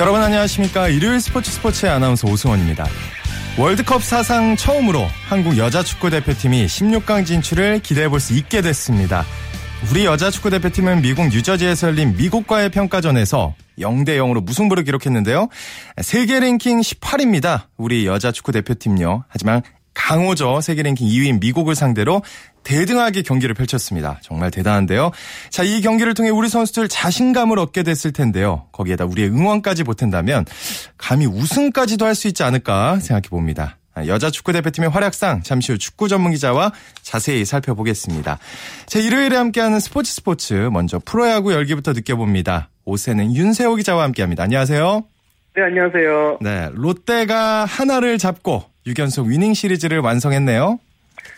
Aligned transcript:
여러분 0.00 0.22
안녕하십니까. 0.22 0.88
일요일 0.88 1.20
스포츠 1.20 1.50
스포츠의 1.50 1.92
아나운서 1.92 2.26
오승원입니다. 2.26 2.86
월드컵 3.58 4.02
사상 4.02 4.56
처음으로 4.56 5.06
한국 5.28 5.58
여자 5.58 5.82
축구 5.82 6.08
대표팀이 6.08 6.64
16강 6.64 7.26
진출을 7.26 7.80
기대해 7.80 8.08
볼 8.08 8.18
수 8.18 8.32
있게 8.32 8.62
됐습니다. 8.62 9.26
우리 9.90 10.06
여자 10.06 10.30
축구 10.30 10.48
대표팀은 10.48 11.02
미국 11.02 11.28
뉴저지에서 11.28 11.88
열린 11.88 12.16
미국과의 12.16 12.70
평가전에서 12.70 13.54
0대 13.78 14.16
0으로 14.16 14.42
무승부를 14.42 14.84
기록했는데요. 14.84 15.50
세계 16.00 16.40
랭킹 16.40 16.80
18입니다. 16.80 17.64
우리 17.76 18.06
여자 18.06 18.32
축구 18.32 18.52
대표팀요. 18.52 19.24
하지만 19.28 19.60
강호죠. 19.92 20.62
세계 20.62 20.82
랭킹 20.82 21.06
2위인 21.06 21.40
미국을 21.40 21.74
상대로 21.74 22.22
대등하게 22.62 23.22
경기를 23.22 23.54
펼쳤습니다. 23.54 24.18
정말 24.22 24.50
대단한데요. 24.50 25.10
자, 25.50 25.62
이 25.62 25.80
경기를 25.80 26.14
통해 26.14 26.30
우리 26.30 26.48
선수들 26.48 26.88
자신감을 26.88 27.58
얻게 27.58 27.82
됐을 27.82 28.12
텐데요. 28.12 28.66
거기에다 28.72 29.04
우리의 29.06 29.28
응원까지 29.30 29.84
보탠다면 29.84 30.44
감히 30.96 31.26
우승까지도 31.26 32.04
할 32.06 32.14
수 32.14 32.28
있지 32.28 32.42
않을까 32.42 32.98
생각해 33.00 33.28
봅니다. 33.30 33.78
여자 34.06 34.30
축구 34.30 34.52
대표팀의 34.52 34.90
활약상 34.90 35.42
잠시 35.42 35.72
후 35.72 35.78
축구 35.78 36.08
전문 36.08 36.32
기자와 36.32 36.72
자세히 37.02 37.44
살펴보겠습니다. 37.44 38.38
자, 38.86 38.98
일요일에 38.98 39.36
함께하는 39.36 39.80
스포츠 39.80 40.12
스포츠 40.12 40.54
먼저 40.72 41.00
프로야구 41.04 41.52
열기부터 41.52 41.92
느껴봅니다. 41.92 42.68
오세는 42.84 43.34
윤세호 43.34 43.74
기자와 43.76 44.04
함께합니다. 44.04 44.44
안녕하세요. 44.44 45.04
네, 45.56 45.62
안녕하세요. 45.62 46.38
네, 46.40 46.68
롯데가 46.72 47.64
하나를 47.64 48.18
잡고 48.18 48.64
6연속 48.86 49.26
위닝 49.26 49.54
시리즈를 49.54 49.98
완성했네요. 50.00 50.78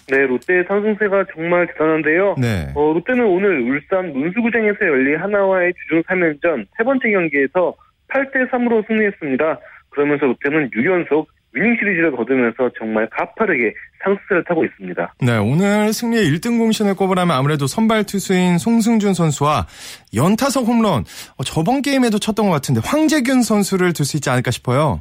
네, 0.09 0.27
롯데의 0.27 0.65
상승세가 0.67 1.27
정말 1.35 1.67
대단한데요. 1.69 2.35
네. 2.39 2.73
어, 2.75 2.93
롯데는 2.93 3.25
오늘 3.25 3.61
울산 3.61 4.13
문수구장에서 4.13 4.79
열린 4.87 5.17
하나와의 5.19 5.73
주중 5.83 6.03
3연전 6.03 6.67
세 6.77 6.85
번째 6.85 7.11
경기에서 7.11 7.75
8대 8.09 8.51
3으로 8.51 8.87
승리했습니다. 8.87 9.59
그러면서 9.91 10.27
롯데는 10.27 10.71
6연속 10.71 11.27
위닝 11.55 11.77
시리즈를 11.79 12.13
거두면서 12.13 12.71
정말 12.79 13.07
가파르게 13.11 13.75
상승세를 14.03 14.45
타고 14.45 14.65
있습니다. 14.65 15.15
네, 15.21 15.37
오늘 15.37 15.93
승리의 15.93 16.25
1등 16.33 16.59
공신을 16.59 16.95
꼽으라면 16.95 17.37
아무래도 17.37 17.67
선발 17.67 18.05
투수인 18.05 18.59
송승준 18.59 19.15
선수와 19.15 19.67
연타석 20.15 20.67
홈런 20.67 21.05
어, 21.37 21.45
저번 21.45 21.83
게임에도 21.83 22.19
쳤던 22.19 22.47
것 22.47 22.53
같은데 22.53 22.81
황재균 22.83 23.43
선수를 23.43 23.93
둘수 23.93 24.17
있지 24.17 24.31
않을까 24.31 24.51
싶어요. 24.51 25.01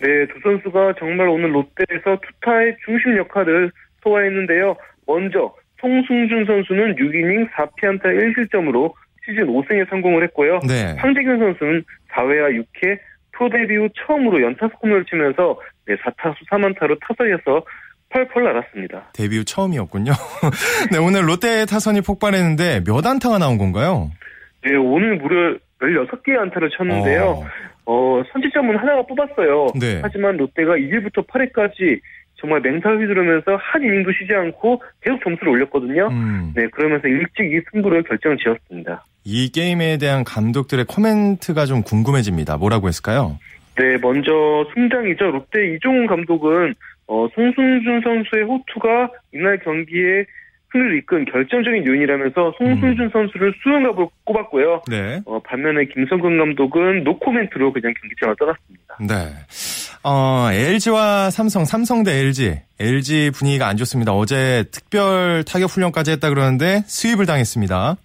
네, 0.00 0.26
두 0.26 0.40
선수가 0.42 0.94
정말 0.98 1.28
오늘 1.28 1.54
롯데에서 1.54 2.18
투타의 2.20 2.76
중심 2.84 3.16
역할을 3.16 3.70
소화했는데요. 4.04 4.76
먼저 5.06 5.54
송승준 5.80 6.44
선수는 6.46 6.96
6이닝 6.96 7.50
4피안타 7.50 8.04
1실점으로 8.04 8.92
시즌 9.24 9.46
5승에 9.46 9.88
성공을 9.90 10.22
했고요. 10.24 10.60
네. 10.66 10.94
황재균 10.98 11.38
선수는 11.38 11.84
4회와 12.12 12.62
6회 12.62 12.98
프로 13.32 13.50
데뷔 13.50 13.76
후 13.76 13.88
처음으로 14.06 14.40
연타석 14.42 14.78
홈런을 14.82 15.04
치면서 15.06 15.58
네, 15.86 15.96
4타수 15.96 16.36
3안타로 16.50 16.98
타석에서 17.00 17.64
펄펄 18.10 18.44
날았습니다. 18.44 19.10
데뷔 19.12 19.38
후 19.38 19.44
처음이었군요. 19.44 20.12
네, 20.92 20.98
오늘 20.98 21.28
롯데 21.28 21.66
타선이 21.66 22.00
폭발했는데 22.02 22.84
몇 22.86 23.04
안타가 23.04 23.38
나온 23.38 23.58
건가요? 23.58 24.10
네, 24.62 24.76
오늘 24.76 25.16
무려 25.16 25.58
16개의 25.80 26.38
안타를 26.38 26.70
쳤는데요. 26.76 27.44
어, 27.86 28.22
선취점은 28.32 28.78
하나가 28.78 29.02
뽑았어요. 29.02 29.66
네. 29.78 30.00
하지만 30.02 30.36
롯데가 30.36 30.74
1위부터 30.74 31.26
8회까지 31.26 32.00
정말 32.36 32.60
맹타를 32.60 33.02
휘두르면서 33.02 33.56
한 33.56 33.82
이닝도 33.82 34.10
쉬지 34.12 34.34
않고 34.34 34.82
계속 35.00 35.22
점수를 35.22 35.52
올렸거든요. 35.52 36.08
음, 36.08 36.52
네, 36.54 36.66
그러면서 36.68 37.08
일찍 37.08 37.52
이 37.52 37.60
승부를 37.70 38.02
결정 38.02 38.36
지었습니다. 38.36 39.04
이 39.24 39.50
게임에 39.50 39.96
대한 39.98 40.24
감독들의 40.24 40.84
코멘트가 40.86 41.64
좀 41.66 41.82
궁금해집니다. 41.82 42.58
뭐라고 42.58 42.88
했을까요? 42.88 43.38
네, 43.76 43.96
먼저 44.02 44.30
승장이죠. 44.74 45.24
롯데 45.30 45.74
이종훈 45.74 46.06
감독은 46.06 46.74
어, 47.06 47.26
송승준 47.34 48.00
선수의 48.02 48.44
호투가 48.44 49.10
이날 49.32 49.58
경기에 49.58 50.24
승리를 50.72 50.98
이끈 50.98 51.24
결정적인 51.26 51.86
요인이라면서 51.86 52.54
송승준 52.58 53.10
선수를 53.10 53.54
수영갑으로 53.62 54.10
꼽았고요. 54.24 54.82
네. 54.90 55.20
어, 55.24 55.40
반면에 55.40 55.84
김성근 55.86 56.36
감독은 56.36 57.04
노코멘트로 57.04 57.72
그냥 57.72 57.94
경기장을 58.00 58.34
떠났습니다. 58.38 58.96
네. 59.00 59.83
어, 60.06 60.50
LG와 60.52 61.30
삼성, 61.30 61.64
삼성 61.64 62.02
대 62.02 62.12
LG. 62.12 62.60
LG 62.78 63.30
분위기가 63.34 63.66
안 63.66 63.78
좋습니다. 63.78 64.12
어제 64.12 64.64
특별 64.70 65.42
타격 65.44 65.70
훈련까지 65.70 66.10
했다 66.10 66.28
그러는데 66.28 66.82
수입을 66.86 67.24
당했습니다. 67.24 67.96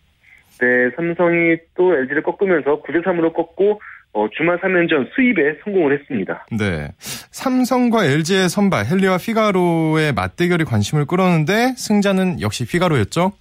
네, 0.61 0.67
삼성이 0.95 1.57
또 1.75 1.93
LG를 1.93 2.23
꺾으면서 2.23 2.81
9대 2.81 3.03
3으로 3.03 3.33
꺾고 3.33 3.81
어, 4.13 4.27
주말 4.35 4.59
3연전 4.59 5.13
수입에 5.13 5.59
성공을 5.63 5.99
했습니다. 5.99 6.45
네. 6.57 6.87
삼성과 6.99 8.05
LG의 8.05 8.47
선발 8.47 8.85
헨리와 8.89 9.17
피가로의 9.17 10.13
맞대결이 10.13 10.63
관심을 10.63 11.05
끌었는데 11.05 11.73
승자는 11.75 12.39
역시 12.39 12.65
피가로였죠. 12.65 13.33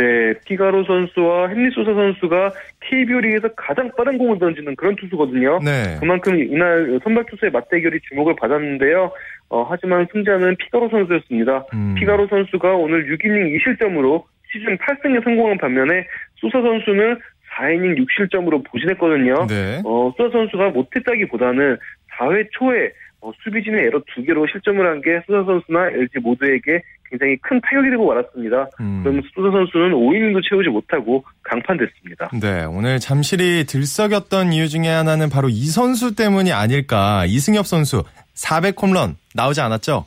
네, 0.00 0.32
피가로 0.46 0.84
선수와 0.84 1.50
헨리 1.50 1.70
소사 1.74 1.92
선수가 1.92 2.52
KBO 2.80 3.20
리그에서 3.20 3.48
가장 3.54 3.90
빠른 3.94 4.16
공을 4.16 4.38
던지는 4.38 4.74
그런 4.76 4.96
투수거든요. 4.96 5.58
네. 5.62 5.98
그만큼 6.00 6.40
이날 6.40 6.98
선발 7.04 7.26
투수의 7.26 7.52
맞대결이 7.52 8.00
주목을 8.08 8.34
받았는데요. 8.36 9.12
어, 9.50 9.66
하지만 9.68 10.06
승자는 10.10 10.56
피가로 10.56 10.88
선수였습니다. 10.88 11.66
음. 11.74 11.94
피가로 11.98 12.28
선수가 12.28 12.76
오늘 12.76 13.14
6이닝 13.14 13.58
2실점으로 13.58 14.24
시즌 14.50 14.78
8승에 14.78 15.22
성공한 15.22 15.58
반면에 15.58 16.06
소사 16.36 16.62
선수는 16.62 17.18
4이닝 17.52 17.98
6실점으로 17.98 18.64
부진했거든요. 18.70 19.46
네. 19.48 19.82
어, 19.84 20.14
소사 20.16 20.30
선수가 20.30 20.70
못했다기보다는 20.70 21.76
4회 22.16 22.48
초에 22.52 22.92
어, 23.22 23.32
수비진의 23.42 23.86
에러 23.86 24.00
두 24.14 24.22
개로 24.22 24.46
실점을 24.46 24.84
한게 24.86 25.20
소사 25.26 25.44
선수나 25.44 25.88
LG 25.90 26.20
모두에게 26.20 26.82
굉장히 27.10 27.36
큰 27.42 27.60
타격이 27.60 27.90
되고 27.90 28.06
말았습니다. 28.06 28.68
음. 28.80 29.00
그러면서 29.02 29.28
소사 29.34 29.50
선수는 29.50 29.90
5이닝도 29.92 30.48
채우지 30.48 30.68
못하고 30.70 31.24
강판됐습니다. 31.42 32.30
네, 32.40 32.64
오늘 32.64 32.98
잠실이 32.98 33.64
들썩였던 33.66 34.52
이유 34.52 34.68
중에 34.68 34.88
하나는 34.88 35.28
바로 35.28 35.48
이 35.48 35.66
선수 35.66 36.14
때문이 36.14 36.52
아닐까. 36.52 37.24
이승엽 37.26 37.66
선수 37.66 38.04
400홈런 38.34 39.16
나오지 39.34 39.60
않았죠? 39.60 40.06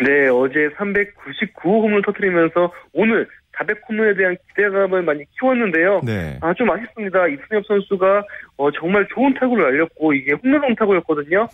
네, 0.00 0.28
어제 0.28 0.70
399홈을 0.78 2.04
터뜨리면서 2.06 2.72
오늘 2.94 3.28
400홈런에 3.60 4.16
대한 4.16 4.36
기대감을 4.48 5.02
많이 5.02 5.24
키웠는데요. 5.38 6.00
네. 6.04 6.38
아, 6.40 6.54
좀 6.54 6.70
아쉽습니다. 6.70 7.26
이승엽 7.26 7.66
선수가 7.66 8.22
어, 8.56 8.70
정말 8.72 9.06
좋은 9.12 9.34
타구를 9.34 9.64
날렸고 9.64 10.14
이게 10.14 10.32
홈런 10.32 10.74
타구였거든요. 10.74 11.46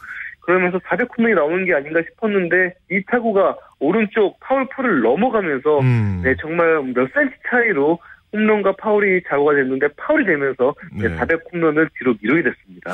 그러면서 0.46 0.78
400홈런이 0.78 1.34
나오는 1.34 1.64
게 1.64 1.74
아닌가 1.74 2.00
싶었는데 2.08 2.74
이 2.92 3.02
타구가 3.10 3.56
오른쪽 3.80 4.38
파울풀을 4.40 5.00
넘어가면서 5.00 5.80
음. 5.80 6.20
네, 6.22 6.34
정말 6.40 6.82
몇 6.94 7.08
센치 7.12 7.34
차이로 7.50 7.98
홈런과 8.32 8.76
파울이 8.78 9.22
자고가 9.28 9.54
됐는데 9.54 9.88
파울이 9.96 10.24
되면서 10.24 10.74
네. 10.92 11.08
네. 11.08 11.16
400홈런을 11.16 11.88
뒤로 11.98 12.14
미루게 12.22 12.42
됐습니다. 12.44 12.92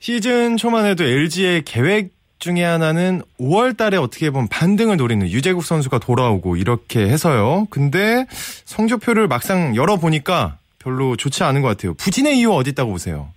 시즌 0.00 0.56
초만 0.56 0.86
해도 0.86 1.04
LG의 1.04 1.62
계획 1.62 2.10
중에 2.40 2.62
하나는 2.64 3.22
5월 3.40 3.76
달에 3.76 3.96
어떻게 3.96 4.30
보면 4.30 4.48
반등을 4.48 4.96
노리는 4.96 5.26
유재국 5.28 5.64
선수가 5.64 5.98
돌아오고 6.00 6.56
이렇게 6.56 7.00
해서요. 7.00 7.66
근데 7.70 8.26
성적표를 8.30 9.28
막상 9.28 9.74
열어보니까 9.74 10.58
별로 10.78 11.16
좋지 11.16 11.42
않은 11.44 11.62
것 11.62 11.68
같아요. 11.68 11.94
부진의 11.94 12.38
이유 12.38 12.52
어디 12.52 12.70
있다고 12.70 12.92
보세요? 12.92 13.30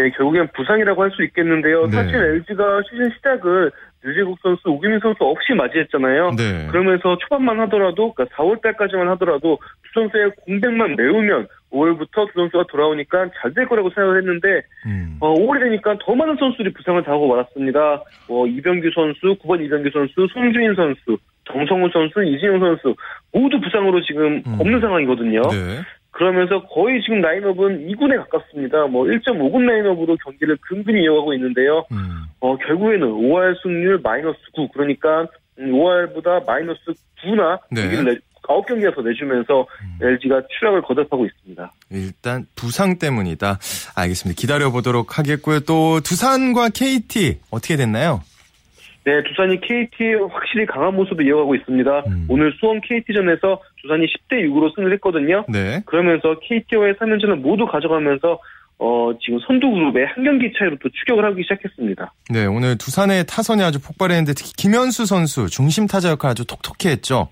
네, 0.00 0.10
결국엔 0.10 0.48
부상이라고 0.54 1.02
할 1.02 1.10
수 1.10 1.22
있겠는데요. 1.24 1.86
네. 1.86 1.90
사실 1.90 2.14
LG가 2.14 2.82
시즌 2.88 3.10
시작을 3.16 3.70
유재국 4.04 4.38
선수, 4.40 4.62
우기민 4.70 4.98
선수 5.00 5.24
없이 5.24 5.52
맞이했잖아요. 5.52 6.30
네. 6.36 6.68
그러면서 6.70 7.18
초반만 7.18 7.60
하더라도, 7.60 8.14
그러니까 8.14 8.34
4월 8.36 8.62
달까지만 8.62 9.08
하더라도 9.10 9.58
두 9.82 10.00
선수의 10.00 10.30
공백만 10.46 10.96
메우면 10.96 11.48
5월부터 11.70 12.32
두 12.32 12.32
선수가 12.34 12.64
돌아오니까 12.70 13.28
잘 13.42 13.52
될 13.52 13.66
거라고 13.66 13.90
생각을 13.90 14.18
했는데, 14.18 14.62
음. 14.86 15.16
어, 15.20 15.34
5월이 15.34 15.60
되니까 15.60 15.96
더 16.00 16.14
많은 16.14 16.36
선수들이 16.36 16.72
부상을 16.72 17.02
당하고 17.02 17.28
말았습니다. 17.28 18.02
어, 18.28 18.46
이병규 18.46 18.90
선수, 18.94 19.36
9번 19.42 19.62
이병규 19.66 19.90
선수, 19.92 20.26
송주인 20.32 20.74
선수, 20.76 21.18
정성훈 21.44 21.90
선수, 21.92 22.22
이진용 22.24 22.60
선수 22.60 22.94
모두 23.32 23.60
부상으로 23.60 24.00
지금 24.02 24.42
음. 24.46 24.56
없는 24.60 24.80
상황이거든요. 24.80 25.42
네. 25.42 25.80
그러면서 26.20 26.62
거의 26.66 27.00
지금 27.00 27.22
라인업은 27.22 27.88
2군에 27.88 28.18
가깝습니다. 28.18 28.86
뭐 28.88 29.06
1.5군 29.06 29.64
라인업으로 29.64 30.18
경기를 30.22 30.58
근근히 30.60 31.04
이어가고 31.04 31.32
있는데요. 31.32 31.86
음. 31.92 32.24
어, 32.40 32.58
결국에는 32.58 33.06
5할 33.06 33.56
승률 33.62 34.00
마이너스 34.02 34.38
9. 34.54 34.68
그러니까 34.68 35.26
5할보다 35.58 36.44
마이너스 36.44 36.80
9나 37.24 37.60
네. 37.70 37.80
경기를 37.80 38.04
내, 38.04 38.20
9경기가 38.42 38.94
더 38.94 39.00
내주면서 39.00 39.66
LG가 40.02 40.42
추락을 40.58 40.82
거듭하고 40.82 41.24
있습니다. 41.24 41.72
일단 41.90 42.44
부상 42.54 42.98
때문이다. 42.98 43.58
알겠습니다. 43.96 44.38
기다려보도록 44.38 45.18
하겠고요. 45.18 45.60
또 45.60 46.00
두산과 46.00 46.68
KT 46.68 47.38
어떻게 47.50 47.76
됐나요? 47.76 48.20
네, 49.04 49.22
두산이 49.24 49.60
KT의 49.60 50.28
확실히 50.30 50.66
강한 50.66 50.94
모습을 50.94 51.26
이어가고 51.26 51.54
있습니다. 51.54 52.02
음. 52.06 52.26
오늘 52.28 52.52
수원 52.60 52.80
KT전에서 52.80 53.60
두산이 53.82 54.06
10대 54.06 54.44
6으로 54.46 54.74
승리를 54.74 54.92
했거든요. 54.94 55.44
네. 55.48 55.82
그러면서 55.86 56.38
KT와의 56.40 56.94
3연전을 56.94 57.36
모두 57.36 57.66
가져가면서 57.66 58.38
어, 58.78 59.12
지금 59.22 59.38
선두 59.46 59.70
그룹의 59.70 60.06
한 60.06 60.24
경기 60.24 60.50
차이로 60.58 60.76
또 60.82 60.88
추격을 60.88 61.24
하기 61.26 61.42
시작했습니다. 61.42 62.12
네, 62.30 62.46
오늘 62.46 62.78
두산의 62.78 63.24
타선이 63.26 63.62
아주 63.62 63.78
폭발했는데 63.78 64.32
특히 64.34 64.52
김현수 64.56 65.04
선수 65.04 65.48
중심 65.48 65.86
타자 65.86 66.08
역할 66.10 66.30
아주 66.30 66.46
톡톡히 66.46 66.88
했죠. 66.88 67.28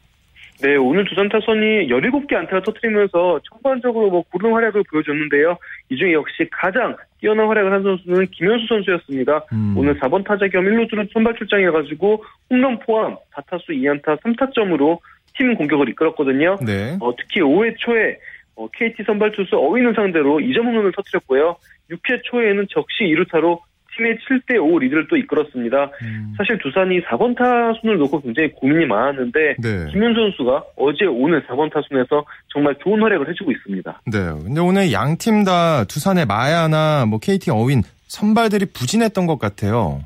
네, 0.61 0.75
오늘 0.75 1.05
두산 1.05 1.29
타선이 1.29 1.87
17개 1.89 2.35
안타를 2.35 2.63
터뜨리면서 2.63 3.41
전반적으로 3.49 4.11
뭐 4.11 4.25
고른 4.33 4.53
활약을 4.53 4.83
보여줬는데요. 4.91 5.57
이 5.91 5.97
중에 5.97 6.13
역시 6.13 6.49
가장 6.51 6.97
뛰어난 7.21 7.47
활약을 7.47 7.73
한 7.73 7.83
선수는 7.83 8.27
김현수 8.33 8.67
선수였습니다. 8.67 9.45
음. 9.53 9.75
오늘 9.77 9.99
4번 10.01 10.25
타자 10.25 10.49
겸 10.49 10.65
1루수로 10.65 11.13
선발 11.13 11.37
출장해가지고 11.37 12.25
홈런 12.51 12.79
포함 12.81 13.17
4타수 13.35 13.69
2안타 13.71 14.21
3타점으로 14.21 14.99
팀 15.37 15.55
공격을 15.55 15.89
이끌었거든요. 15.91 16.59
네. 16.67 16.97
어, 17.01 17.15
특히 17.17 17.41
5회 17.41 17.77
초에 17.79 18.19
어, 18.57 18.67
KT 18.73 19.05
선발 19.05 19.33
투수 19.33 19.57
어윈을 19.57 19.95
상대로 19.95 20.39
2점 20.39 20.65
홈런을 20.65 20.91
터뜨렸고요. 20.97 21.57
6회 21.91 22.23
초에는 22.25 22.67
적시 22.71 23.05
2루타로 23.05 23.61
팀의 23.99 24.17
7대5 24.29 24.81
리드를 24.81 25.07
또 25.09 25.17
이끌었습니다. 25.17 25.91
음. 26.03 26.35
사실 26.39 26.57
두산이 26.59 27.01
4번 27.03 27.37
타순을 27.37 27.99
놓고 27.99 28.23
굉장히 28.23 28.51
고민이 28.53 28.87
많았는데 28.87 29.57
네. 29.59 29.87
김윤 29.91 30.15
선수가 30.15 30.65
어제 30.77 31.05
오늘 31.05 31.43
4번 31.47 31.73
타순에서 31.73 32.25
정말 32.53 32.75
좋은 32.83 33.03
활약을 33.03 33.29
해주고 33.29 33.51
있습니다. 33.53 34.01
네. 34.07 34.19
근데 34.45 34.61
오늘 34.61 34.93
양 34.93 35.17
팀 35.19 35.45
다 35.45 35.85
두산의 35.85 36.27
마야나 36.27 37.05
뭐 37.07 37.19
KT 37.19 37.51
어윈 37.51 37.83
선발들이 38.07 38.67
부진했던 38.73 39.27
것 39.27 39.39
같아요. 39.39 40.01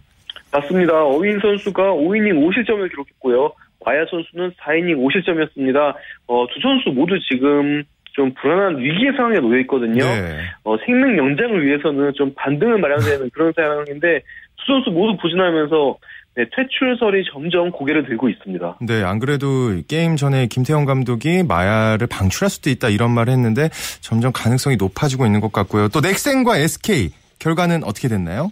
맞습니다. 0.53 1.05
어윈 1.05 1.39
선수가 1.41 1.83
5이닝 1.83 2.33
5실점을 2.45 2.89
기록했고요. 2.91 3.53
마야 3.85 4.05
선수는 4.11 4.53
4이닝 4.61 4.97
5실점이었습니다. 4.97 5.95
어, 6.29 6.47
두 6.53 6.61
선수 6.61 6.91
모두 6.91 7.19
지금 7.31 7.83
좀 8.13 8.33
불안한 8.35 8.79
위기의 8.79 9.13
상황에 9.17 9.39
놓여 9.41 9.59
있거든요. 9.61 10.05
네. 10.05 10.39
어, 10.65 10.77
생명 10.85 11.17
연장을 11.17 11.67
위해서는 11.67 12.13
좀 12.15 12.33
반등을 12.35 12.79
마련해야 12.79 13.17
되는 13.19 13.31
그런 13.33 13.53
상황인데 13.55 14.21
두 14.57 14.67
선수 14.67 14.91
모두 14.91 15.17
부진하면서 15.21 15.97
네, 16.35 16.47
퇴출설이 16.57 17.25
점점 17.31 17.71
고개를 17.71 18.07
들고 18.07 18.31
있습니다. 18.31 18.79
네, 18.81 19.03
안 19.03 19.19
그래도 19.19 19.47
게임 19.87 20.17
전에 20.17 20.47
김태형 20.47 20.87
감독이 20.87 21.43
마야를 21.47 22.07
방출할 22.07 22.49
수도 22.49 22.71
있다 22.71 22.89
이런 22.89 23.11
말을 23.11 23.33
했는데 23.33 23.69
점점 24.01 24.33
가능성이 24.33 24.77
높아지고 24.77 25.27
있는 25.27 25.41
것 25.41 25.53
같고요. 25.53 25.89
또 25.89 26.01
넥센과 26.01 26.57
SK 26.57 27.11
결과는 27.39 27.85
어떻게 27.85 28.09
됐나요? 28.09 28.51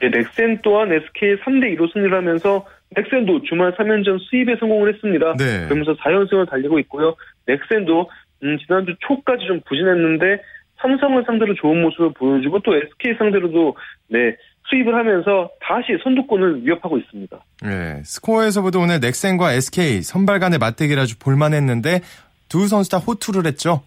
네, 0.00 0.08
넥센 0.08 0.60
또한 0.62 0.90
SK 0.92 1.36
3대 1.44 1.76
2로 1.76 1.92
승리를 1.92 2.16
하면서 2.16 2.64
넥센도 2.96 3.42
주말 3.42 3.72
3연전 3.72 4.18
수입에 4.20 4.56
성공을 4.58 4.94
했습니다. 4.94 5.34
네. 5.36 5.66
그러면서 5.66 5.94
4연승을 5.96 6.48
달리고 6.48 6.78
있고요. 6.80 7.14
넥센도 7.46 8.08
음, 8.42 8.58
지난주 8.58 8.94
초까지 9.06 9.46
좀 9.46 9.60
부진했는데 9.66 10.42
삼성을 10.80 11.22
상대로 11.26 11.54
좋은 11.54 11.82
모습을 11.82 12.12
보여주고 12.14 12.60
또 12.60 12.74
SK 12.76 13.14
상대로도 13.18 13.76
네 14.08 14.36
수입을 14.68 14.94
하면서 14.94 15.50
다시 15.60 15.98
선두권을 16.04 16.64
위협하고 16.64 16.98
있습니다. 16.98 17.36
네, 17.62 18.02
스코어에서 18.04 18.62
봐도 18.62 18.80
오늘 18.80 19.00
넥센과 19.00 19.52
SK 19.54 20.02
선발 20.02 20.40
간의 20.40 20.58
맞대결 20.58 20.98
아주 20.98 21.18
볼만했는데 21.18 22.00
두 22.48 22.66
선수 22.68 22.90
다 22.90 22.98
호투를 22.98 23.46
했죠. 23.46 23.82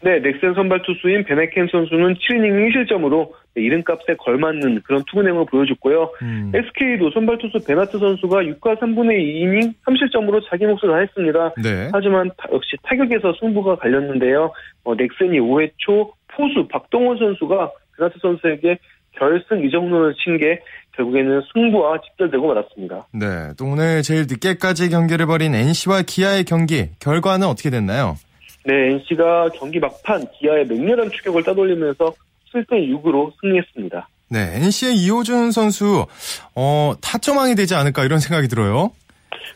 네, 0.00 0.20
넥센 0.20 0.54
선발 0.54 0.82
투수인 0.82 1.24
밴헤켄 1.24 1.68
선수는 1.72 2.14
7이닝 2.14 2.88
1실점으로 2.88 3.30
이름값에 3.56 4.14
걸맞는 4.18 4.82
그런 4.84 5.02
투구 5.10 5.22
내용을 5.22 5.46
보여줬고요. 5.50 6.12
음. 6.22 6.52
SK도 6.54 7.10
선발 7.10 7.38
투수 7.38 7.64
밴와트 7.66 7.98
선수가 7.98 8.42
6과 8.42 8.78
3분의 8.78 9.18
2이닝 9.18 9.74
3실점으로 9.84 10.40
자기 10.48 10.66
몫을 10.66 10.90
다했습니다. 10.92 11.54
네. 11.62 11.88
하지만 11.92 12.30
타, 12.36 12.48
역시 12.52 12.76
타격에서 12.84 13.34
승부가 13.40 13.76
갈렸는데요. 13.76 14.52
어, 14.84 14.94
넥센이 14.94 15.40
5회 15.40 15.72
초 15.78 16.12
포수 16.28 16.68
박동원 16.68 17.18
선수가 17.18 17.70
밴와트 17.96 18.18
선수에게 18.20 18.78
결승 19.12 19.62
2점 19.62 19.80
홈런을 19.80 20.14
친 20.22 20.38
게 20.38 20.60
결국에는 20.98 21.42
승부와 21.52 22.00
직결되고 22.00 22.46
말았습니다. 22.46 23.06
네, 23.12 23.26
또 23.56 23.66
오늘 23.66 24.02
제일 24.02 24.22
늦게까지 24.28 24.90
경기를 24.90 25.26
벌인 25.26 25.54
NC와 25.54 26.02
기아의 26.02 26.44
경기 26.44 26.88
결과는 27.00 27.46
어떻게 27.46 27.70
됐나요? 27.70 28.16
네, 28.68 28.90
NC가 28.90 29.48
경기 29.54 29.78
막판 29.78 30.26
기아의 30.32 30.66
맹렬한 30.66 31.10
추격을 31.10 31.42
따돌리면서 31.42 32.12
7대 32.52 32.86
6으로 33.02 33.32
승리했습니다. 33.40 34.06
네, 34.28 34.56
NC의 34.56 34.94
이호준 34.94 35.52
선수 35.52 36.04
어, 36.54 36.92
타점왕이 37.00 37.54
되지 37.54 37.74
않을까 37.74 38.04
이런 38.04 38.18
생각이 38.18 38.46
들어요. 38.46 38.92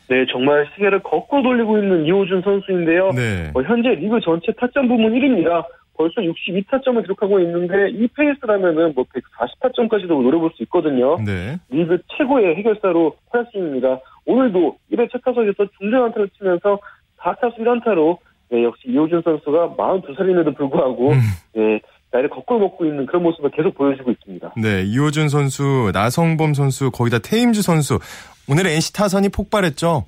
네, 0.09 0.25
정말 0.33 0.67
시계를 0.75 1.03
거꾸로 1.03 1.43
돌리고 1.43 1.77
있는 1.77 2.07
이호준 2.07 2.41
선수인데요. 2.41 3.11
네. 3.11 3.51
어, 3.53 3.61
현재 3.61 3.91
리그 3.91 4.19
전체 4.25 4.51
타점 4.59 4.89
부문 4.89 5.13
1위입니다. 5.13 5.63
벌써 5.95 6.23
62타점을 6.23 7.03
기록하고 7.03 7.39
있는데 7.41 7.91
이 7.91 8.09
페이스라면은 8.17 8.95
뭐 8.95 9.05
140타점까지도 9.05 10.09
노려볼 10.09 10.53
수 10.57 10.63
있거든요. 10.63 11.19
네. 11.23 11.59
리그 11.69 11.99
최고의 12.17 12.57
해결사로 12.57 13.15
활약중입니다. 13.29 14.01
오늘도 14.25 14.79
1회 14.91 15.13
첫 15.13 15.21
타석에서 15.23 15.67
중전 15.79 16.05
안타를 16.05 16.31
치면서 16.39 16.79
4타수 17.19 17.59
1안타로 17.59 18.17
네, 18.53 18.65
역시 18.65 18.83
이호준 18.87 19.23
선수가 19.25 19.77
42살임에도 19.79 20.55
불구하고 20.55 21.13
음. 21.13 21.21
네, 21.55 21.81
나이를 22.11 22.29
거꾸로 22.29 22.61
먹고 22.61 22.85
있는 22.85 23.07
그런 23.07 23.23
모습을 23.23 23.51
계속 23.51 23.75
보여주고 23.75 24.11
있습니다. 24.11 24.53
네, 24.59 24.83
이호준 24.83 25.31
선수, 25.31 25.91
나성범 25.95 26.53
선수, 26.53 26.91
거기다 26.91 27.21
테임즈 27.21 27.63
선수. 27.63 27.99
오늘 28.47 28.67
NC 28.67 28.93
타선이 28.93 29.31
폭발했죠? 29.31 30.05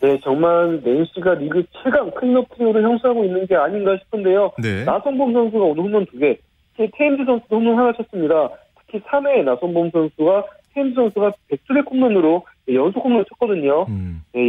네, 0.00 0.18
정말 0.24 0.80
NC가 0.82 1.34
리그 1.34 1.62
최강 1.82 2.10
클린업 2.12 2.48
트리오를 2.56 2.82
형성하고 2.82 3.24
있는 3.26 3.46
게 3.46 3.54
아닌가 3.54 3.98
싶은데요. 3.98 4.52
네. 4.62 4.84
나성범 4.84 5.34
선수가 5.34 5.62
오늘 5.62 5.82
홈런 5.84 6.06
2개, 6.06 6.38
테임즈 6.74 7.24
선수도 7.26 7.56
홈런 7.56 7.78
하나 7.78 7.92
쳤습니다. 7.92 8.48
특히 8.80 9.00
3회에 9.00 9.44
나성범 9.44 9.90
선수가 9.90 10.44
테임즈 10.72 10.94
선수가 10.94 11.32
백투백 11.48 11.84
홈런으로 11.90 12.44
연속 12.74 13.04
홈런을 13.04 13.24
쳤거든요. 13.28 13.86
음. 13.88 14.22
네, 14.32 14.40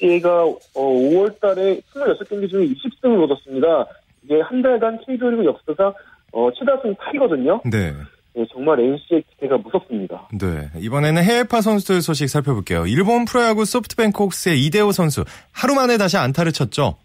NC가 0.00 0.44
어, 0.44 0.56
5월 0.74 1.38
달에 1.40 1.80
26경기 1.94 2.50
중에 2.50 2.66
20승을 2.66 3.22
얻었습니다. 3.24 3.86
이게 4.24 4.40
한 4.40 4.62
달간 4.62 4.98
K리그 5.04 5.44
역사상 5.44 5.92
어, 6.32 6.50
최다승 6.50 6.96
타이거든요. 6.96 7.60
네. 7.70 7.92
네, 8.34 8.46
정말 8.52 8.78
NC의 8.78 9.24
기세가 9.30 9.56
무섭습니다. 9.56 10.28
네. 10.32 10.68
이번에는 10.78 11.22
해외파 11.22 11.60
선수들 11.60 12.02
소식 12.02 12.28
살펴볼게요. 12.28 12.86
일본 12.86 13.24
프로야구 13.24 13.64
소프트뱅크 13.64 14.22
호크스의 14.22 14.64
이대호 14.64 14.92
선수. 14.92 15.24
하루 15.52 15.74
만에 15.74 15.96
다시 15.96 16.16
안타를 16.16 16.52
쳤죠? 16.52 16.96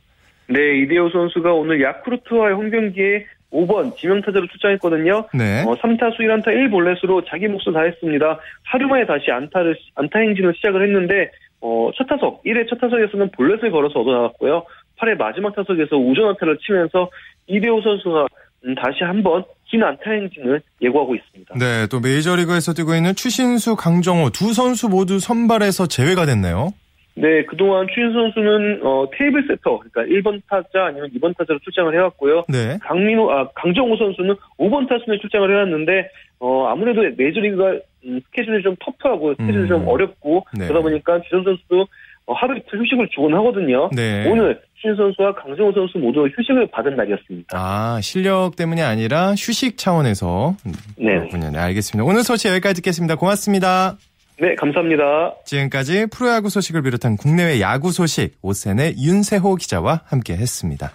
네, 0.47 0.59
이대호 0.81 1.09
선수가 1.09 1.53
오늘 1.53 1.81
야쿠르트와의 1.81 2.55
홈 2.55 2.69
경기에 2.69 3.25
5번 3.53 3.95
지명타자로 3.95 4.47
출장했거든요. 4.47 5.27
네. 5.33 5.63
어, 5.63 5.75
3타수 5.75 6.19
1안타 6.19 6.47
1볼넷으로 6.47 7.23
자기 7.29 7.47
몫을 7.47 7.73
다했습니다. 7.73 8.39
하루 8.63 8.87
만에 8.87 9.05
다시 9.05 9.31
안타를 9.31 9.77
안타 9.95 10.19
행진을 10.19 10.53
시작을 10.55 10.83
했는데 10.83 11.31
어, 11.61 11.91
첫 11.95 12.05
타석 12.07 12.43
1회 12.43 12.69
첫 12.69 12.79
타석에서는 12.79 13.31
볼넷을 13.31 13.71
걸어서 13.71 13.99
얻어나갔고요. 13.99 14.65
8회 14.99 15.17
마지막 15.17 15.55
타석에서 15.55 15.95
우전 15.95 16.29
안타를 16.29 16.57
치면서 16.65 17.09
이대호 17.47 17.81
선수가 17.81 18.27
음, 18.65 18.75
다시 18.75 19.03
한번 19.03 19.43
긴 19.65 19.83
안타 19.83 20.11
행진을 20.11 20.61
예고하고 20.81 21.15
있습니다. 21.15 21.55
네, 21.57 21.87
또 21.87 21.99
메이저리그에서 21.99 22.73
뛰고 22.73 22.95
있는 22.95 23.15
추신수, 23.15 23.75
강정호 23.75 24.29
두 24.29 24.53
선수 24.53 24.89
모두 24.89 25.19
선발에서 25.19 25.87
제외가 25.87 26.25
됐네요. 26.25 26.73
네, 27.15 27.45
그동안 27.45 27.87
추신수 27.87 28.13
선수는 28.13 28.79
어, 28.83 29.05
테이블 29.15 29.45
세터, 29.47 29.79
그러니까 29.79 30.01
1번 30.03 30.41
타자 30.49 30.85
아니면 30.85 31.09
2번 31.11 31.37
타자로 31.37 31.59
출장을 31.59 31.93
해왔고요. 31.93 32.45
네. 32.49 32.79
강민호, 32.81 33.31
아, 33.31 33.49
강정호 33.53 33.97
선수는 33.97 34.35
5번 34.57 34.89
타순에 34.89 35.19
출장을 35.19 35.49
해왔는데 35.49 36.09
어, 36.39 36.67
아무래도 36.67 37.01
메이저리그가 37.15 37.79
음, 38.05 38.19
스케줄이 38.25 38.61
좀 38.63 38.75
터프하고 38.79 39.33
스케줄이 39.35 39.63
음. 39.63 39.67
좀 39.67 39.87
어렵고 39.87 40.45
네. 40.57 40.67
그러다 40.67 40.81
보니까 40.81 41.21
주전 41.21 41.43
선수도 41.43 41.87
어, 42.25 42.33
하루 42.33 42.57
이틀 42.57 42.81
휴식을 42.81 43.09
주곤 43.09 43.33
하거든요. 43.35 43.89
네. 43.93 44.29
오늘 44.29 44.59
신 44.75 44.95
선수와 44.95 45.33
강정호 45.35 45.71
선수 45.71 45.97
모두 45.97 46.27
휴식을 46.27 46.67
받은 46.67 46.97
날이었습니다. 46.97 47.57
아 47.57 48.01
실력 48.01 48.57
때문이 48.57 48.81
아니라 48.81 49.31
휴식 49.31 49.77
차원에서 49.77 50.55
네. 50.97 51.19
그렇군요. 51.19 51.51
네, 51.51 51.59
알겠습니다. 51.59 52.03
오늘 52.03 52.23
소식 52.23 52.49
여기까지 52.49 52.81
듣겠습니다. 52.81 53.15
고맙습니다. 53.15 53.97
네, 54.39 54.55
감사합니다. 54.55 55.35
지금까지 55.45 56.07
프로야구 56.07 56.49
소식을 56.49 56.81
비롯한 56.81 57.17
국내외 57.17 57.61
야구 57.61 57.91
소식 57.91 58.35
오센의 58.41 58.95
윤세호 58.97 59.55
기자와 59.55 60.01
함께했습니다. 60.05 60.91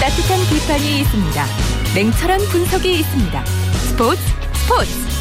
따뜻한 0.00 0.38
비판이 0.50 1.00
있습니다. 1.00 1.44
냉철한 1.94 2.40
분석이 2.50 2.92
있습니다. 3.00 3.44
스포츠 3.44 4.20
스포츠 4.52 5.14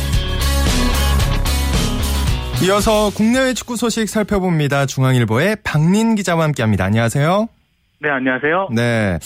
이어서 2.65 3.09
국내외 3.13 3.53
축구 3.53 3.75
소식 3.75 4.07
살펴봅니다. 4.07 4.85
중앙일보의 4.85 5.57
박민 5.63 6.15
기자와 6.15 6.45
함께합니다. 6.45 6.85
안녕하세요. 6.85 7.49
네, 8.03 8.09
안녕하세요. 8.09 8.67
네. 8.73 9.17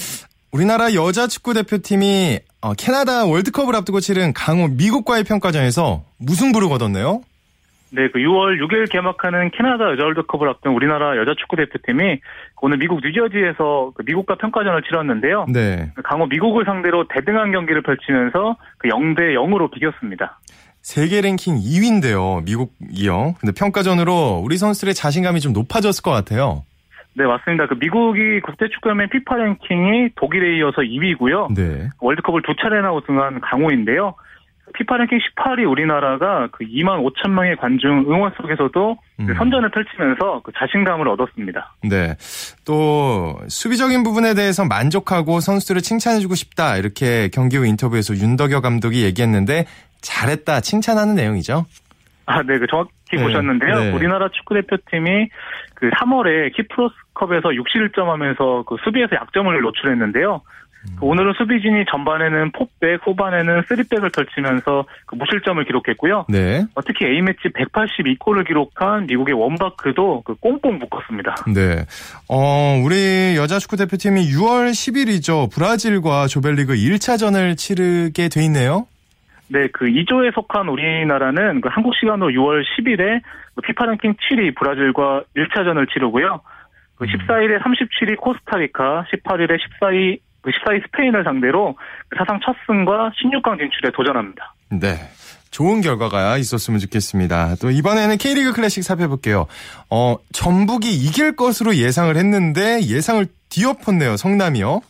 우리나라 0.52 0.94
여자 0.94 1.26
축구 1.26 1.56
대표팀이 1.56 2.38
어, 2.62 2.76
캐나다 2.76 3.26
월드컵을 3.26 3.76
앞두고 3.76 4.00
치른 4.02 4.34
강호 4.34 4.68
미국과의 4.78 5.24
평가전에서 5.24 6.04
무승부를 6.20 6.70
거뒀네요. 6.70 7.22
네, 7.90 8.08
그 8.14 8.20
6월 8.20 8.62
6일 8.62 8.92
개막하는 8.92 9.50
캐나다 9.50 9.90
여자 9.92 10.04
월드컵을 10.04 10.48
앞둔 10.50 10.74
우리나라 10.74 11.18
여자 11.18 11.34
축구 11.40 11.56
대표팀이 11.56 12.20
오늘 12.62 12.78
미국 12.78 13.02
뉴저지에서 13.04 13.94
그 13.96 14.04
미국과 14.06 14.36
평가전을 14.36 14.84
치렀는데요. 14.84 15.48
네. 15.52 15.92
강호 16.04 16.28
미국을 16.28 16.66
상대로 16.66 17.08
대등한 17.08 17.52
경기를 17.52 17.82
펼치면서 17.82 18.58
그 18.78 18.90
0대 18.90 19.34
0으로 19.34 19.72
비겼습니다. 19.72 20.40
세계 20.84 21.22
랭킹 21.22 21.56
2위인데요. 21.56 22.44
미국이요. 22.44 23.34
근데 23.40 23.54
평가전으로 23.58 24.44
우리 24.46 24.58
선수들의 24.58 24.94
자신감이 24.94 25.40
좀 25.40 25.54
높아졌을 25.54 26.04
것 26.04 26.12
같아요. 26.12 26.62
네, 27.18 27.26
맞습니다. 27.26 27.66
그 27.66 27.74
미국이 27.74 28.40
국제 28.42 28.68
축구연맹 28.70 29.10
피파 29.10 29.38
랭킹이 29.38 30.10
독일에 30.16 30.60
이어서 30.60 30.82
2위고요. 30.84 31.52
네. 31.56 31.90
월드컵을 32.00 32.44
두 32.44 32.54
차례나 32.62 32.94
우승한 32.94 33.42
강호인데요. 33.42 34.14
피파 34.76 34.98
랭킹 34.98 35.18
18위 35.18 35.68
우리나라가 35.68 36.48
그 36.52 36.64
2만 36.64 37.04
5천 37.04 37.32
명의 37.32 37.56
관중 37.56 38.06
응원 38.08 38.32
속에서도 38.40 38.98
그 39.18 39.24
음. 39.24 39.34
선전을 39.36 39.72
펼치면서 39.72 40.42
그 40.44 40.52
자신감을 40.60 41.08
얻었습니다. 41.08 41.74
네. 41.90 42.16
또 42.66 43.40
수비적인 43.48 44.04
부분에 44.04 44.36
대해서 44.36 44.66
만족하고 44.66 45.40
선수들을 45.40 45.82
칭찬해주고 45.82 46.36
싶다 46.36 46.78
이렇게 46.78 47.30
경기 47.34 47.58
후 47.58 47.66
인터뷰에서 47.66 48.14
윤덕여 48.14 48.62
감독이 48.62 49.04
얘기했는데 49.04 49.66
잘했다 50.02 50.62
칭찬하는 50.62 51.16
내용이죠. 51.16 51.66
아, 52.28 52.44
네, 52.44 52.60
그 52.60 52.68
정확히 52.68 52.92
네, 53.16 53.24
보셨는데요. 53.24 53.76
네. 53.76 53.92
우리나라 53.92 54.30
축구 54.30 54.56
대표팀이 54.56 55.30
그 55.76 55.90
3월에 55.90 56.54
키프로스컵에서 56.56 57.50
6실점하면서 57.50 58.66
그 58.66 58.76
수비에서 58.84 59.16
약점을 59.16 59.62
노출했는데요. 59.62 60.42
그 61.00 61.06
오늘은 61.06 61.34
수비진이 61.38 61.86
전반에는 61.92 62.52
포백, 62.52 63.06
후반에는 63.06 63.64
쓰리백을 63.68 64.10
펼치면서 64.10 64.86
그 65.06 65.16
무실점을 65.16 65.64
기록했고요. 65.66 66.26
네. 66.30 66.66
어, 66.76 66.82
특히 66.82 67.06
A매치 67.06 67.50
182골을 67.50 68.48
기록한 68.48 69.06
미국의 69.08 69.36
원바크도 69.36 70.24
그 70.26 70.36
꽁꽁 70.36 70.80
묶었습니다. 70.80 71.36
네. 71.54 71.86
어, 72.30 72.82
우리 72.84 73.36
여자 73.36 73.60
축구 73.60 73.76
대표팀이 73.76 74.32
6월 74.32 74.72
10일이죠. 74.72 75.52
브라질과 75.54 76.28
조별리그 76.28 76.76
1차전을 76.76 77.58
치르게 77.58 78.30
돼 78.30 78.44
있네요. 78.46 78.88
네, 79.50 79.68
그 79.72 79.86
2조에 79.86 80.34
속한 80.34 80.68
우리나라는 80.68 81.62
그 81.62 81.70
한국 81.72 81.94
시간으로 81.96 82.30
6월 82.32 82.64
10일에 82.64 83.22
그 83.56 83.62
피파 83.62 83.86
랭킹 83.86 84.16
7위 84.16 84.56
브라질과 84.56 85.24
1차전을 85.36 85.92
치르고요. 85.92 86.42
그 86.96 87.06
14일에 87.06 87.62
37위 87.62 88.18
코스타리카, 88.18 89.06
18일에 89.12 89.58
14위 89.82 90.20
그 90.42 90.52
14위 90.52 90.82
스페인을 90.88 91.24
상대로 91.24 91.76
그 92.10 92.18
사상 92.18 92.40
첫 92.44 92.56
승과 92.66 93.12
16강 93.12 93.58
진출에 93.60 93.92
도전합니다. 93.94 94.54
네. 94.72 94.96
좋은 95.52 95.82
결과가 95.82 96.38
있었으면 96.38 96.80
좋겠습니다. 96.80 97.56
또 97.62 97.72
이번에는 97.72 98.18
K리그 98.18 98.54
클래식 98.54 98.84
살펴볼게요. 98.84 99.48
어, 99.90 100.18
전북이 100.34 100.94
이길 100.94 101.36
것으로 101.36 101.76
예상을 101.76 102.16
했는데 102.16 102.82
예상을 102.82 103.26
뒤엎었네요. 103.50 104.18
성남이요. 104.18 104.82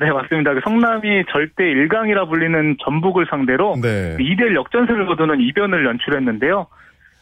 네, 0.00 0.10
맞습니다. 0.10 0.54
그 0.54 0.60
성남이 0.64 1.24
절대 1.32 1.64
1강이라 1.64 2.28
불리는 2.28 2.76
전북을 2.84 3.26
상대로 3.30 3.76
네. 3.80 4.16
2대1 4.18 4.54
역전승을 4.54 5.06
거두는 5.06 5.40
이변을 5.40 5.84
연출했는데요. 5.86 6.66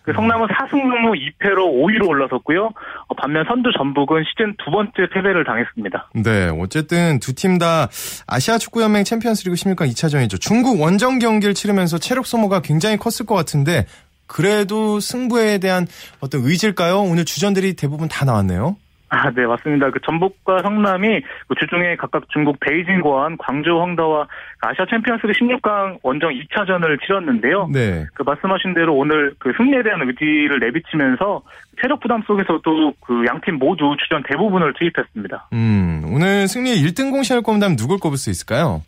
그 0.03 0.15
성남은 0.15 0.47
4승 0.47 0.73
후 0.81 1.13
2패로 1.13 1.59
5위로 1.59 2.09
올라섰고요. 2.09 2.65
어, 3.09 3.15
반면 3.17 3.45
선두 3.47 3.71
전북은 3.77 4.25
시즌 4.31 4.55
두 4.65 4.71
번째 4.71 4.93
패배를 5.13 5.45
당했습니다. 5.45 6.09
네, 6.25 6.49
어쨌든 6.59 7.21
두 7.21 7.35
팀 7.35 7.59
다 7.59 7.89
아시아 8.27 8.57
축구연맹 8.57 9.05
챔피언스리그 9.05 9.57
16강 9.57 9.91
2차전이죠. 9.91 10.41
중국 10.41 10.81
원정 10.81 11.19
경기를 11.19 11.53
치르면서 11.53 11.99
체력 11.99 12.25
소모가 12.27 12.61
굉장히 12.63 12.97
컸을 12.97 13.27
것 13.27 13.35
같은데 13.35 13.85
그래도 14.27 15.01
승부에 15.01 15.59
대한 15.59 15.87
어떤 16.21 16.43
의지일까요? 16.45 17.01
오늘 17.03 17.25
주전들이 17.27 17.75
대부분 17.75 18.09
다 18.09 18.25
나왔네요. 18.25 18.77
아, 19.11 19.31
네, 19.31 19.45
맞습니다. 19.45 19.91
그 19.91 19.99
전북과 20.01 20.63
성남이 20.63 21.21
그 21.49 21.55
주중에 21.59 21.97
각각 21.97 22.29
중국 22.31 22.59
베이징 22.61 23.01
고안, 23.01 23.37
광주 23.39 23.81
황다와 23.81 24.29
아시아 24.61 24.87
챔피언스리그 24.89 25.39
16강 25.39 25.99
원정 26.03 26.31
2차전을 26.31 27.01
치렀는데요. 27.05 27.69
네. 27.73 28.07
그 28.15 28.23
말씀하신 28.23 28.75
대로 28.75 28.95
오늘 28.97 29.35
그 29.39 29.53
승리에 29.57 29.83
대한 29.83 30.01
의지를 30.03 30.61
내비치면서 30.61 31.43
체력 31.83 31.99
부담 32.01 32.23
속에서도 32.23 32.95
그 33.01 33.25
양팀 33.27 33.59
모두 33.59 33.97
주전 34.01 34.23
대부분을 34.29 34.75
투입했습니다. 34.75 35.49
음, 35.55 36.03
오늘 36.07 36.47
승리의 36.47 36.77
1등 36.77 37.11
공신을 37.11 37.43
꼽는다면 37.43 37.77
누굴 37.77 37.99
꼽을 37.99 38.17
수 38.17 38.31
있을까요? 38.31 38.83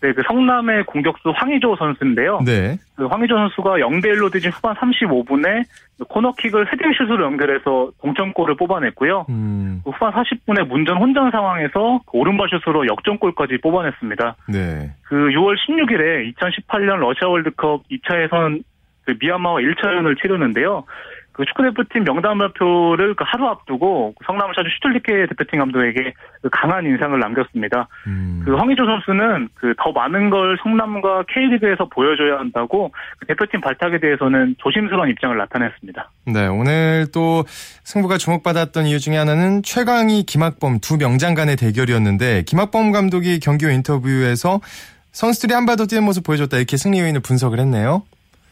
네, 0.00 0.12
그 0.12 0.22
성남의 0.26 0.84
공격수 0.84 1.32
황희조 1.34 1.76
선수인데요. 1.76 2.40
네. 2.44 2.76
그 2.94 3.06
황희조 3.06 3.34
선수가 3.34 3.78
0대1로 3.78 4.32
뒤진 4.32 4.50
후반 4.52 4.74
35분에 4.76 5.64
코너킥을 6.08 6.72
헤딩슛으로 6.72 7.24
연결해서 7.24 7.90
동점골을 8.00 8.56
뽑아냈고요. 8.56 9.26
음, 9.28 9.80
그 9.84 9.90
후반 9.90 10.12
40분에 10.12 10.66
문전 10.68 10.98
혼전 10.98 11.30
상황에서 11.32 12.00
그 12.06 12.18
오른발 12.18 12.48
슛으로 12.64 12.86
역전골까지 12.86 13.58
뽑아냈습니다. 13.60 14.36
네. 14.48 14.92
그 15.02 15.16
6월 15.16 15.56
16일에 15.56 16.32
2018년 16.34 16.98
러시아 16.98 17.28
월드컵 17.28 17.82
2차 17.90 18.22
예선 18.22 18.62
그 19.04 19.14
미얀마와 19.18 19.60
1차전을 19.60 20.20
치르는데요. 20.20 20.84
그 21.38 21.46
축구 21.46 21.62
대표팀 21.62 22.04
명단 22.04 22.36
발표를 22.36 23.14
그 23.14 23.24
하루 23.26 23.46
앞두고 23.46 24.14
성남을 24.26 24.54
찾은 24.54 24.70
슈틀리케 24.74 25.28
대표팀 25.28 25.60
감독에게 25.60 26.12
그 26.42 26.48
강한 26.52 26.84
인상을 26.84 27.18
남겼습니다. 27.18 27.88
음, 28.06 28.42
그 28.44 28.54
황희조 28.54 28.84
선수는 28.84 29.48
그 29.54 29.78
더 29.78 29.92
많은 29.92 30.30
걸 30.30 30.58
성남과 30.62 31.24
K리그에서 31.32 31.88
보여줘야 31.88 32.38
한다고 32.38 32.90
그 33.18 33.26
대표팀 33.26 33.60
발탁에 33.60 34.00
대해서는 34.00 34.56
조심스러운 34.58 35.08
입장을 35.10 35.36
나타냈습니다. 35.36 36.10
네, 36.26 36.46
오늘 36.46 37.06
또 37.12 37.44
승부가 37.84 38.18
주목받았던 38.18 38.86
이유 38.86 38.98
중에 38.98 39.16
하나는 39.16 39.62
최강희, 39.62 40.24
김학범 40.24 40.80
두 40.80 40.98
명장 40.98 41.34
간의 41.34 41.56
대결이었는데 41.56 42.42
김학범 42.42 42.92
감독이 42.92 43.38
경기 43.40 43.66
후 43.66 43.70
인터뷰에서 43.70 44.60
선수들이 45.12 45.54
한발더 45.54 45.86
뛰는 45.86 46.04
모습 46.04 46.24
보여줬다 46.24 46.56
이렇게 46.56 46.76
승리 46.76 47.00
요인을 47.00 47.20
분석을 47.20 47.58
했네요. 47.60 48.02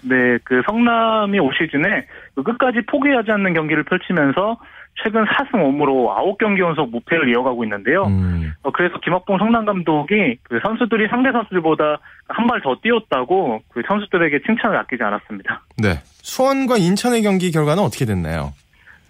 네, 0.02 0.38
그 0.44 0.62
성남이 0.68 1.38
올 1.38 1.52
시즌에 1.58 2.06
그 2.34 2.42
끝까지 2.42 2.80
포기하지 2.90 3.30
않는 3.32 3.54
경기를 3.54 3.82
펼치면서 3.84 4.58
최근 5.02 5.24
4승 5.26 5.52
5무로 5.52 6.08
9경기 6.38 6.60
연속 6.60 6.90
무패를 6.90 7.28
이어가고 7.28 7.64
있는데요. 7.64 8.04
음, 8.06 8.54
어, 8.62 8.70
그래서 8.70 8.98
김학봉 9.00 9.36
성남 9.38 9.66
감독이 9.66 10.38
그 10.42 10.58
선수들이 10.64 11.08
상대 11.08 11.32
선수들보다 11.32 11.98
한 12.28 12.46
발 12.46 12.60
더 12.62 12.76
뛰었다고 12.82 13.60
그 13.68 13.82
선수들에게 13.86 14.40
칭찬을 14.46 14.76
아끼지 14.78 15.02
않았습니다. 15.02 15.62
네. 15.82 16.00
수원과 16.22 16.78
인천의 16.78 17.22
경기 17.22 17.50
결과는 17.50 17.82
어떻게 17.82 18.04
됐나요? 18.06 18.52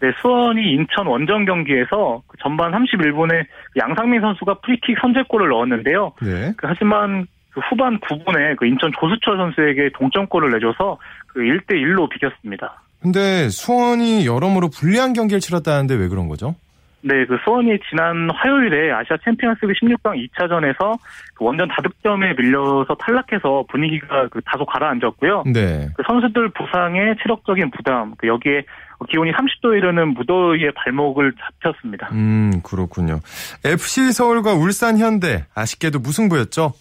네, 0.00 0.10
수원이 0.20 0.60
인천 0.72 1.06
원정 1.06 1.44
경기에서 1.46 2.20
그 2.26 2.36
전반 2.42 2.72
31분에 2.72 3.46
양상민 3.80 4.20
선수가 4.20 4.54
프리킥 4.64 4.98
선제골을 5.00 5.48
넣었는데요. 5.48 6.12
네. 6.20 6.52
그 6.56 6.66
하지만 6.68 7.26
그 7.56 7.60
후반 7.70 7.98
9분에 8.00 8.54
그 8.58 8.66
인천 8.66 8.92
조수철 9.00 9.38
선수에게 9.38 9.88
동점골을 9.94 10.50
내줘서 10.50 10.98
그 11.26 11.40
1대 11.40 11.70
1로 11.70 12.06
비겼습니다. 12.10 12.82
근데 13.00 13.48
수원이 13.48 14.26
여러모로 14.26 14.68
불리한 14.68 15.14
경기를 15.14 15.40
치렀다는데 15.40 15.94
왜 15.94 16.08
그런 16.08 16.28
거죠? 16.28 16.54
네, 17.00 17.24
그 17.24 17.38
수원이 17.44 17.78
지난 17.88 18.28
화요일에 18.30 18.92
아시아 18.92 19.16
챔피언스리그 19.24 19.72
16강 19.72 20.28
2차전에서 20.28 20.98
그 21.34 21.44
원전 21.44 21.68
다득점에 21.68 22.34
밀려서 22.34 22.94
탈락해서 22.96 23.64
분위기가 23.70 24.28
그 24.28 24.42
다소 24.44 24.66
가라앉았고요. 24.66 25.44
네. 25.46 25.88
그 25.96 26.02
선수들 26.06 26.50
부상의 26.50 27.16
체력적인 27.22 27.70
부담, 27.70 28.14
그 28.18 28.26
여기에 28.26 28.64
기온이 29.08 29.30
30도에 29.32 29.78
이르는 29.78 30.12
무더위에 30.12 30.72
발목을 30.74 31.32
잡혔습니다. 31.62 32.08
음, 32.12 32.60
그렇군요. 32.62 33.20
FC 33.64 34.12
서울과 34.12 34.54
울산 34.54 34.98
현대 34.98 35.46
아쉽게도 35.54 36.00
무승부였죠? 36.00 36.72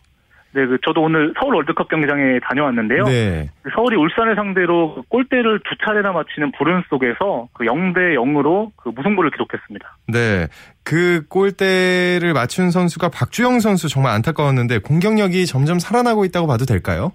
네, 0.55 0.65
그 0.65 0.77
저도 0.85 1.01
오늘 1.01 1.33
서울 1.37 1.55
월드컵 1.55 1.89
경기장에 1.89 2.39
다녀왔는데요. 2.39 3.03
네. 3.03 3.49
그 3.61 3.69
서울이 3.75 3.97
울산을 3.97 4.35
상대로 4.35 4.95
그 4.95 5.01
골대를 5.09 5.59
두 5.59 5.75
차례나 5.85 6.13
맞히는 6.13 6.53
불운 6.57 6.81
속에서 6.89 7.49
그 7.51 7.65
0대 7.65 8.15
0으로 8.15 8.71
그 8.77 8.87
무승부를 8.95 9.31
기록했습니다. 9.31 9.97
네. 10.07 10.47
그 10.85 11.25
골대를 11.27 12.31
맞춘 12.33 12.71
선수가 12.71 13.09
박주영 13.09 13.59
선수 13.59 13.89
정말 13.89 14.13
안타까웠는데 14.13 14.79
공격력이 14.79 15.45
점점 15.45 15.77
살아나고 15.77 16.23
있다고 16.23 16.47
봐도 16.47 16.63
될까요? 16.63 17.11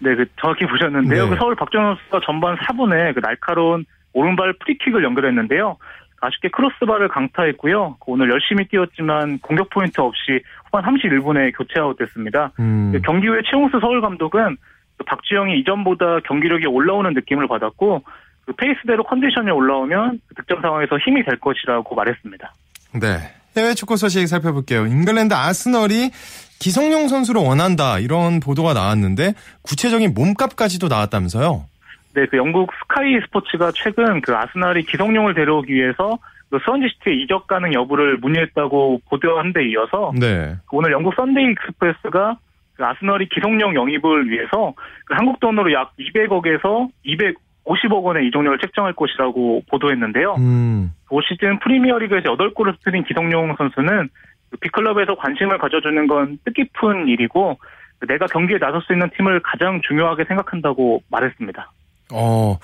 네, 0.00 0.16
그 0.16 0.26
정확히 0.40 0.66
보셨는데요. 0.66 1.24
네. 1.26 1.30
그 1.30 1.36
서울 1.36 1.54
박정현 1.54 1.94
선수가 1.94 2.20
전반 2.26 2.56
4분에 2.56 3.14
그 3.14 3.20
날카로운 3.20 3.84
오른발 4.14 4.54
프리킥을 4.64 5.04
연결했는데요. 5.04 5.76
아쉽게 6.20 6.48
크로스바를 6.48 7.08
강타했고요. 7.08 7.96
그 8.00 8.12
오늘 8.12 8.30
열심히 8.30 8.66
뛰었지만 8.68 9.38
공격 9.40 9.70
포인트 9.70 10.00
없이 10.00 10.40
후반 10.64 10.84
31분에 10.84 11.56
교체 11.56 11.80
아웃됐습니다. 11.80 12.52
음. 12.60 12.92
그 12.92 13.00
경기 13.02 13.28
후에 13.28 13.40
최용수 13.50 13.78
서울 13.80 14.00
감독은 14.00 14.56
그 14.96 15.04
박주영이 15.04 15.58
이전보다 15.60 16.20
경기력이 16.20 16.66
올라오는 16.66 17.12
느낌을 17.12 17.48
받았고 17.48 18.02
그 18.46 18.52
페이스대로 18.54 19.04
컨디션이 19.04 19.50
올라오면 19.50 20.20
그 20.28 20.34
득점 20.34 20.60
상황에서 20.60 20.98
힘이 20.98 21.24
될 21.24 21.38
것이라고 21.40 21.94
말했습니다. 21.94 22.52
네. 23.00 23.34
해외 23.56 23.74
축구 23.74 23.96
소식 23.96 24.26
살펴볼게요. 24.26 24.86
잉글랜드 24.86 25.32
아스널이 25.34 26.10
기성용 26.58 27.08
선수를 27.08 27.40
원한다 27.40 27.98
이런 27.98 28.40
보도가 28.40 28.72
나왔는데 28.74 29.34
구체적인 29.62 30.14
몸값까지도 30.14 30.88
나왔다면서요? 30.88 31.66
네, 32.14 32.26
그 32.26 32.36
영국 32.36 32.70
스카이 32.82 33.20
스포츠가 33.26 33.72
최근 33.74 34.20
그 34.20 34.34
아스날이 34.34 34.84
기성용을 34.84 35.34
데려오기 35.34 35.72
위해서 35.74 36.18
그 36.50 36.58
스완지시티의 36.64 37.22
이적 37.22 37.46
가능 37.48 37.72
여부를 37.72 38.18
문의했다고 38.18 39.00
보도한 39.10 39.52
데 39.52 39.66
이어서 39.68 40.12
네. 40.18 40.54
오늘 40.70 40.92
영국 40.92 41.14
썬데이 41.14 41.50
익스프레스가 41.50 42.36
그 42.74 42.84
아스널이 42.84 43.28
기성용 43.28 43.74
영입을 43.74 44.28
위해서 44.28 44.74
그 45.06 45.14
한국 45.14 45.40
돈으로 45.40 45.72
약 45.72 45.92
200억에서 45.98 46.88
250억 47.04 48.02
원의 48.02 48.28
이적료를 48.28 48.58
책정할 48.58 48.92
것이라고 48.94 49.62
보도했는데요. 49.70 50.34
음. 50.38 50.92
올 51.10 51.22
시즌 51.28 51.58
프리미어리그에서 51.60 52.36
8골을 52.36 52.76
터뜨린 52.76 53.04
기성용 53.04 53.54
선수는 53.56 54.08
그 54.50 54.56
B클럽에서 54.58 55.16
관심을 55.16 55.58
가져주는 55.58 56.06
건 56.06 56.38
뜻깊은 56.44 57.08
일이고 57.08 57.58
내가 58.06 58.26
경기에 58.26 58.58
나설 58.58 58.82
수 58.82 58.92
있는 58.92 59.08
팀을 59.16 59.40
가장 59.40 59.80
중요하게 59.86 60.24
생각한다고 60.24 61.02
말했습니다. 61.10 61.70
어, 62.14 62.58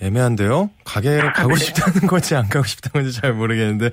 애매한데요? 0.00 0.70
가게로 0.84 1.32
가고 1.32 1.56
싶다는 1.56 2.06
건지 2.08 2.34
안 2.34 2.48
가고 2.48 2.66
싶다는 2.66 3.04
건지 3.04 3.20
잘 3.20 3.32
모르겠는데. 3.32 3.90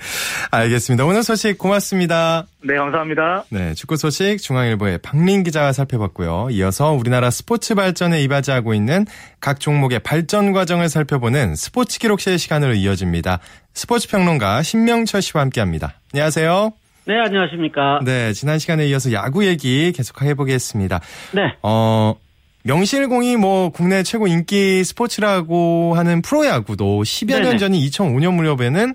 알겠습니다. 0.49 1.05
오늘 1.05 1.23
소식 1.23 1.57
고맙습니다. 1.57 2.47
네, 2.63 2.75
감사합니다. 2.75 3.43
네, 3.49 3.73
축구 3.73 3.97
소식 3.97 4.37
중앙일보의 4.41 4.99
박린 4.99 5.43
기자가 5.43 5.73
살펴봤고요. 5.73 6.47
이어서 6.51 6.91
우리나라 6.91 7.29
스포츠 7.29 7.75
발전에 7.75 8.21
이바지하고 8.23 8.73
있는 8.73 9.05
각 9.39 9.59
종목의 9.59 9.99
발전 9.99 10.53
과정을 10.53 10.89
살펴보는 10.89 11.55
스포츠 11.55 11.99
기록실 11.99 12.39
시간으로 12.39 12.73
이어집니다. 12.73 13.39
스포츠 13.73 14.09
평론가 14.09 14.63
신명철 14.63 15.21
씨와 15.21 15.41
함께 15.41 15.61
합니다. 15.61 15.93
안녕하세요. 16.13 16.73
네, 17.05 17.19
안녕하십니까. 17.19 17.99
네, 18.03 18.33
지난 18.33 18.59
시간에 18.59 18.87
이어서 18.87 19.11
야구 19.11 19.45
얘기 19.45 19.91
계속 19.91 20.21
해보겠습니다. 20.21 20.99
네. 21.33 21.41
어, 21.63 22.15
명실공히 22.63 23.37
뭐 23.37 23.69
국내 23.69 24.03
최고 24.03 24.27
인기 24.27 24.83
스포츠라고 24.83 25.93
하는 25.95 26.21
프로야구도 26.21 27.01
10여 27.03 27.33
년 27.33 27.43
네네. 27.43 27.57
전인 27.57 27.81
2005년 27.81 28.33
무렵에는 28.33 28.93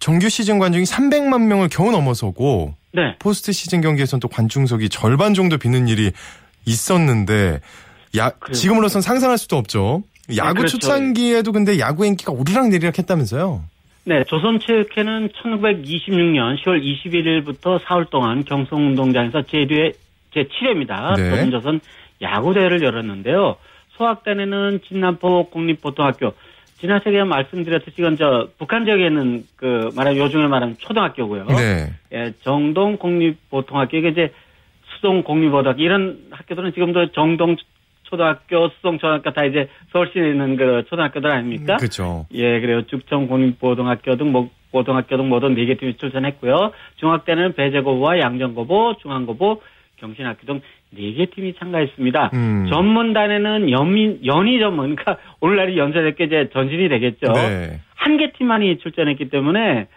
정규 0.00 0.28
시즌 0.28 0.58
관중이 0.58 0.84
300만 0.84 1.42
명을 1.42 1.68
겨우 1.68 1.90
넘어서고 1.90 2.74
네. 2.92 3.16
포스트 3.18 3.52
시즌 3.52 3.80
경기에서는 3.80 4.20
또 4.20 4.28
관중석이 4.28 4.88
절반 4.88 5.34
정도 5.34 5.58
비는 5.58 5.88
일이 5.88 6.10
있었는데 6.64 7.60
야 8.16 8.30
그래요. 8.30 8.54
지금으로선 8.54 9.02
상상할 9.02 9.38
수도 9.38 9.56
없죠. 9.56 10.02
야구 10.36 10.56
그렇죠. 10.56 10.78
초창기에도 10.78 11.52
근데 11.52 11.78
야구 11.78 12.06
인기가 12.06 12.32
오르락 12.32 12.68
내리락 12.68 12.98
했다면서요. 12.98 13.62
네, 14.04 14.24
조선체육회는 14.24 15.30
1926년 15.42 16.56
10월 16.62 16.82
21일부터 16.82 17.80
사흘 17.84 18.06
동안 18.06 18.44
경성운동장에서 18.44 19.42
제2회, 19.42 19.94
제7회입니다. 20.34 21.16
네. 21.16 21.30
조선조선 21.30 21.80
야구대회를 22.20 22.82
열었는데요. 22.82 23.56
소학단에는 23.90 24.80
진남포 24.86 25.50
국립보통학교, 25.50 26.32
지난 26.78 27.00
시간에 27.00 27.24
말씀드렸듯이 27.24 27.96
이건 27.98 28.16
저 28.16 28.48
북한 28.58 28.84
지역에 28.84 29.06
있는 29.06 29.44
그 29.56 29.90
말하는 29.96 30.18
요즘에 30.18 30.46
말하는 30.46 30.76
초등학교고요. 30.78 31.46
네. 31.46 31.92
예, 32.12 32.32
정동 32.42 32.96
국립보통학교 32.96 33.96
이게 33.96 34.08
이제 34.10 34.32
수동 34.94 35.22
국립고등학교 35.24 35.82
이런 35.82 36.18
학교들은 36.30 36.72
지금도 36.74 37.12
정동 37.12 37.56
초등학교, 38.04 38.68
수동 38.70 38.98
초등학교 38.98 39.32
다 39.32 39.44
이제 39.44 39.68
서울시에 39.92 40.30
있는 40.30 40.56
그 40.56 40.84
초등학교들 40.88 41.30
아닙니까? 41.30 41.76
그렇죠. 41.76 42.26
예, 42.32 42.60
그래요. 42.60 42.86
죽청 42.86 43.26
국립고등학교 43.26 44.16
등 44.16 44.32
뭐, 44.32 44.48
고등학교 44.70 45.16
등 45.16 45.28
모든 45.28 45.54
네개 45.54 45.76
팀이 45.76 45.96
출전했고요. 45.96 46.72
중학 46.96 47.24
때는 47.24 47.54
배제고보와 47.54 48.20
양정고보, 48.20 48.96
중앙고보, 49.02 49.62
경신학교 49.96 50.46
등 50.46 50.60
네개 50.90 51.26
팀이 51.34 51.54
참가했습니다. 51.58 52.30
음. 52.32 52.66
전문단에는 52.70 53.70
연민, 53.70 54.20
연희 54.24 54.58
전문, 54.58 54.96
그러니까 54.96 55.18
오늘날이 55.40 55.76
연세대학교 55.76 56.24
이제 56.24 56.48
전신이 56.52 56.88
되겠죠. 56.88 57.32
네. 57.32 57.80
한개 57.94 58.32
팀만이 58.32 58.78
출전했기 58.78 59.28
때문에 59.28 59.88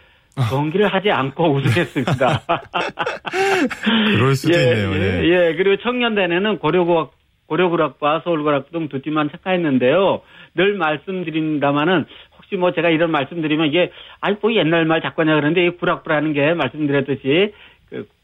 경기를 0.50 0.86
하지 0.88 1.10
않고 1.10 1.52
우승했습니다. 1.54 2.42
그럴 4.16 4.34
수도 4.34 4.58
예, 4.58 4.62
있네요. 4.62 4.92
예, 4.94 5.24
예. 5.24 5.48
예. 5.50 5.54
그리고 5.56 5.76
청년단에는 5.82 6.58
고려고학, 6.58 7.12
고려구락과 7.46 8.22
서울구락 8.24 8.70
등 8.72 8.88
두 8.88 9.02
팀만 9.02 9.30
참가했는데요. 9.30 10.22
늘 10.54 10.74
말씀드린다마는 10.74 12.04
혹시 12.36 12.56
뭐 12.56 12.72
제가 12.72 12.90
이런 12.90 13.10
말씀드리면 13.10 13.68
이게 13.68 13.90
아이 14.20 14.34
뭐 14.40 14.52
옛날 14.54 14.84
말 14.84 15.00
자꾸 15.00 15.22
하냐 15.22 15.34
그러는데 15.34 15.64
이 15.66 15.70
구락구라는 15.70 16.32
게 16.34 16.54
말씀드렸듯이 16.54 17.20
그 17.22 17.52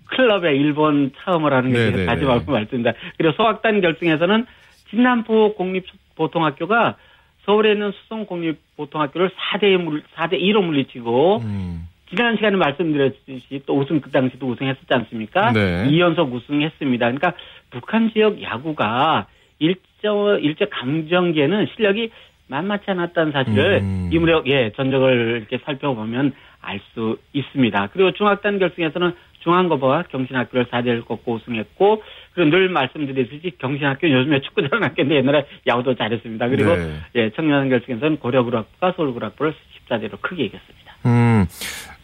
클럽에 0.08 0.54
일본 0.56 1.12
차음을 1.18 1.52
하는 1.52 1.72
게. 1.72 2.04
가지 2.04 2.24
말고 2.24 2.52
말씀드립니다. 2.52 2.92
그리고 3.16 3.34
소학단 3.34 3.80
결승에서는 3.80 4.46
진남포 4.90 5.54
공립보통학교가 5.54 6.96
서울에 7.44 7.72
있는 7.72 7.92
수성 7.92 8.26
공립보통학교를 8.26 9.30
4대 9.30 9.64
1, 9.64 10.02
4대 10.16 10.40
2로 10.40 10.62
물리치고 10.62 11.38
음. 11.38 11.88
지난 12.10 12.36
시간에 12.36 12.56
말씀드렸듯이 12.56 13.62
또 13.66 13.78
우승 13.78 14.00
그 14.00 14.10
당시도 14.10 14.46
우승했었지 14.46 14.86
않습니까? 14.88 15.52
네. 15.52 15.86
2연속 15.90 16.32
우승했습니다. 16.32 17.06
그러니까 17.06 17.34
북한 17.70 18.10
지역 18.12 18.42
야구가 18.42 19.26
일저 19.58 20.38
일제 20.40 20.66
강점기에는 20.66 21.68
실력이 21.74 22.10
만만치 22.48 22.90
않았다는 22.90 23.32
사실을 23.32 23.80
음. 23.82 24.10
이 24.10 24.18
무렵 24.18 24.46
예 24.46 24.70
전적을 24.74 25.36
이렇게 25.38 25.62
살펴보면 25.64 26.32
알 26.60 26.80
수 26.92 27.18
있습니다. 27.32 27.88
그리고 27.92 28.12
중학단 28.12 28.58
결승에서는 28.58 29.12
중앙고보와 29.40 30.04
경신학교를 30.10 30.66
4대1 30.66 31.04
꺾고 31.06 31.34
우승했고 31.34 32.02
그리고 32.34 32.50
늘 32.50 32.68
말씀드렸듯이 32.68 33.52
경신학교 33.58 34.10
요즘에 34.10 34.40
축구 34.42 34.62
잘하는 34.62 34.88
학교인데 34.88 35.16
옛날에 35.16 35.46
야구도 35.66 35.94
잘했습니다. 35.94 36.48
그리고 36.48 36.76
네. 36.76 36.92
예 37.14 37.30
청년 37.30 37.68
결승에서는 37.68 38.18
고려구락부가 38.18 38.92
서울구락부를 38.96 39.54
14대로 39.88 40.20
크게 40.20 40.44
이겼습니다. 40.44 40.94
음. 41.06 41.46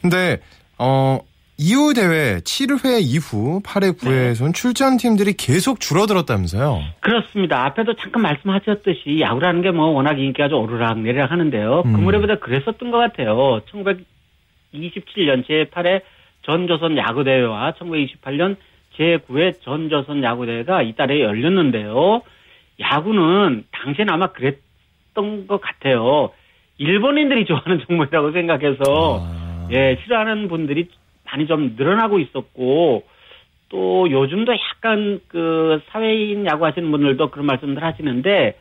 근데 0.00 0.38
어 0.78 1.18
이후 1.56 1.94
대회 1.94 2.40
7회 2.40 3.00
이후 3.00 3.60
8회 3.62 3.96
9회에서는 3.98 4.54
출전 4.54 4.96
팀들이 4.96 5.34
계속 5.34 5.78
줄어들었다면서요. 5.78 6.80
그렇습니다. 7.00 7.64
앞에도 7.64 7.94
잠깐 7.94 8.22
말씀하셨듯이 8.22 9.20
야구라는 9.20 9.62
게 9.62 9.70
뭐 9.70 9.86
워낙 9.88 10.18
인기가 10.18 10.48
좀 10.48 10.62
오르락 10.64 10.98
내리락 11.00 11.30
하는데요. 11.30 11.82
그 11.84 11.88
음. 11.88 12.02
무렵보다 12.02 12.40
그랬었던 12.40 12.90
것 12.90 12.98
같아요. 12.98 13.60
1927년 14.72 15.46
제8회 15.46 16.00
전조선 16.44 16.96
야구대회와 16.96 17.72
1928년 17.72 18.56
제9회 18.96 19.60
전조선 19.62 20.22
야구대회가 20.22 20.82
이달에 20.82 21.20
열렸는데요. 21.20 22.22
야구는 22.80 23.64
당시엔 23.72 24.10
아마 24.10 24.28
그랬던 24.28 25.46
것 25.46 25.60
같아요. 25.60 26.30
일본인들이 26.78 27.44
좋아하는 27.46 27.80
종목이라고 27.86 28.32
생각해서 28.32 29.20
아. 29.22 29.68
예, 29.72 29.98
싫어하는 30.02 30.48
분들이 30.48 30.88
많이 31.24 31.46
좀 31.46 31.74
늘어나고 31.76 32.18
있었고, 32.20 33.04
또 33.70 34.10
요즘도 34.10 34.52
약간 34.52 35.20
그 35.28 35.80
사회인 35.88 36.46
야구 36.46 36.66
하시는 36.66 36.90
분들도 36.90 37.30
그런 37.30 37.46
말씀들 37.46 37.82
하시는데, 37.82 38.56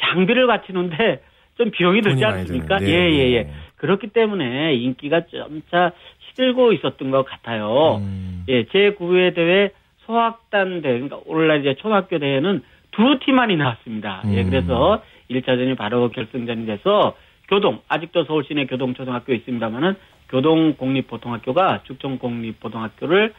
장비를 0.00 0.46
갖추는데 0.46 1.20
좀 1.56 1.70
비용이 1.70 2.02
들지 2.02 2.24
않습니까? 2.24 2.78
드는, 2.78 2.90
예, 2.90 2.98
네, 2.98 3.12
예, 3.12 3.24
네. 3.24 3.32
예. 3.34 3.50
그렇기 3.78 4.08
때문에 4.08 4.74
인기가 4.74 5.22
점차 5.26 5.92
시들고 6.30 6.72
있었던 6.72 7.10
것 7.10 7.24
같아요. 7.24 7.96
음. 8.00 8.44
예, 8.48 8.64
제9회 8.64 9.34
대회 9.34 9.70
소학단 10.06 10.82
대회, 10.82 10.94
그러니까 10.94 11.18
오늘날 11.26 11.60
이제 11.60 11.74
초등학교 11.74 12.18
대회는 12.18 12.62
두 12.92 13.18
팀만이 13.24 13.56
나왔습니다. 13.56 14.22
예, 14.32 14.42
음. 14.42 14.50
그래서 14.50 15.02
1차전이 15.30 15.76
바로 15.76 16.10
결승전이 16.10 16.66
돼서 16.66 17.16
교동, 17.48 17.80
아직도 17.88 18.24
서울 18.24 18.44
시내 18.44 18.66
교동초등학교 18.66 19.32
있습니다만은 19.32 19.94
교동 20.28 20.74
공립보통학교가 20.74 21.82
죽전 21.84 22.18
공립보통학교를 22.18 23.32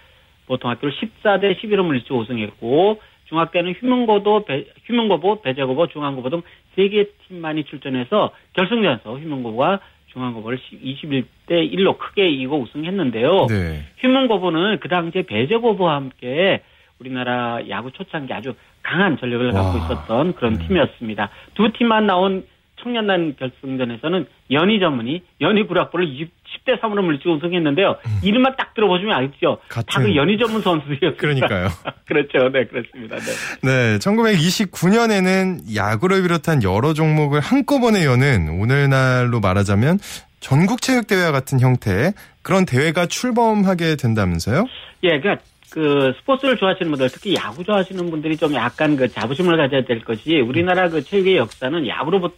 보통학교를 0.47 0.93
14대 0.95 1.59
11로 1.59 1.85
물리치고 1.85 2.17
우승했고 2.17 3.01
중학교는 3.25 3.73
휴문고도 3.73 4.45
배, 4.45 4.65
휴문고보, 4.85 5.41
배제고보, 5.41 5.87
중앙고보 5.87 6.29
등 6.29 6.41
세 6.79 6.87
개 6.87 7.05
팀만이 7.27 7.65
출전해서 7.65 8.31
결승전에서 8.53 9.19
휴문고가 9.19 9.79
중앙고보를 10.13 10.59
21대 10.83 11.71
1로 11.73 11.97
크게 11.97 12.29
이기고 12.29 12.61
우승했는데요. 12.61 13.47
네. 13.47 13.83
휴문고보는 13.99 14.79
그 14.79 14.89
당시에 14.89 15.23
배제 15.23 15.55
고보와 15.55 15.95
함께 15.95 16.61
우리나라 16.99 17.59
야구 17.69 17.91
초창기 17.91 18.33
아주 18.33 18.53
강한 18.83 19.17
전력을 19.17 19.51
갖고 19.51 19.77
와. 19.77 19.85
있었던 19.85 20.33
그런 20.33 20.53
네. 20.53 20.67
팀이었습니다. 20.67 21.29
두 21.53 21.71
팀만 21.73 22.07
나온 22.07 22.45
청년단 22.83 23.35
결승전에서는 23.37 24.25
연희 24.51 24.79
전문이 24.79 25.21
연희 25.41 25.67
구락부를 25.67 26.07
10대 26.07 26.79
3으로 26.81 27.01
물리치고 27.03 27.35
우승했는데요. 27.35 27.97
이름만 28.23 28.55
딱 28.57 28.73
들어보시면 28.73 29.15
알죠. 29.15 29.59
음. 29.61 29.69
같은- 29.69 29.85
다그 29.87 30.15
연희 30.15 30.37
전문 30.37 30.61
선수였어요. 30.61 31.17
그러니까요. 31.17 31.67
그렇죠. 32.07 32.49
네, 32.51 32.65
그렇습니다. 32.65 33.15
네. 33.17 33.23
네, 33.63 33.97
1929년에는 33.99 35.75
야구를 35.75 36.21
비롯한 36.23 36.63
여러 36.63 36.93
종목을 36.93 37.39
한꺼번에 37.39 38.05
여는 38.05 38.59
오늘날로 38.59 39.39
말하자면 39.39 39.99
전국 40.39 40.81
체육 40.81 41.07
대회와 41.07 41.31
같은 41.31 41.59
형태의 41.59 42.13
그런 42.41 42.65
대회가 42.65 43.05
출범하게 43.05 43.95
된다면서요? 43.97 44.65
예, 45.03 45.19
그러니까 45.19 45.43
그 45.71 46.13
스포츠를 46.19 46.57
좋아하시는 46.57 46.89
분들, 46.89 47.09
특히 47.09 47.35
야구 47.35 47.63
좋아하시는 47.63 48.09
분들이 48.09 48.35
좀 48.37 48.55
약간 48.55 48.95
그 48.95 49.07
자부심을 49.07 49.55
가져야 49.57 49.83
될 49.85 50.03
것이 50.03 50.39
우리나라 50.39 50.89
그 50.89 51.03
체육의 51.03 51.37
역사는 51.37 51.87
야구로부터 51.87 52.33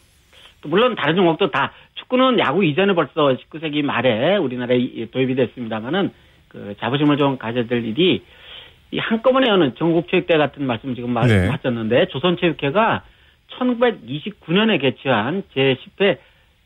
물론 0.64 0.96
다른 0.96 1.16
종목도 1.16 1.52
다 1.52 1.72
축구는 1.96 2.40
야구 2.40 2.64
이전에 2.64 2.94
벌써 2.94 3.36
19세기 3.36 3.84
말에 3.84 4.38
우리나라에 4.38 5.08
도입이 5.12 5.36
됐습니다만은 5.36 6.12
그 6.48 6.76
자부심을 6.80 7.18
좀 7.18 7.38
가져야 7.38 7.66
될 7.66 7.86
일이 7.86 8.24
이 8.92 8.98
한꺼번에 8.98 9.48
여는 9.48 9.76
전국체육대 9.76 10.38
같은 10.38 10.66
말씀 10.66 10.94
지금 10.96 11.14
네. 11.14 11.48
하셨는데 11.48 12.08
조선체육회가 12.08 13.04
1929년에 13.58 14.82
개최한 14.82 15.44
제10회 15.56 16.18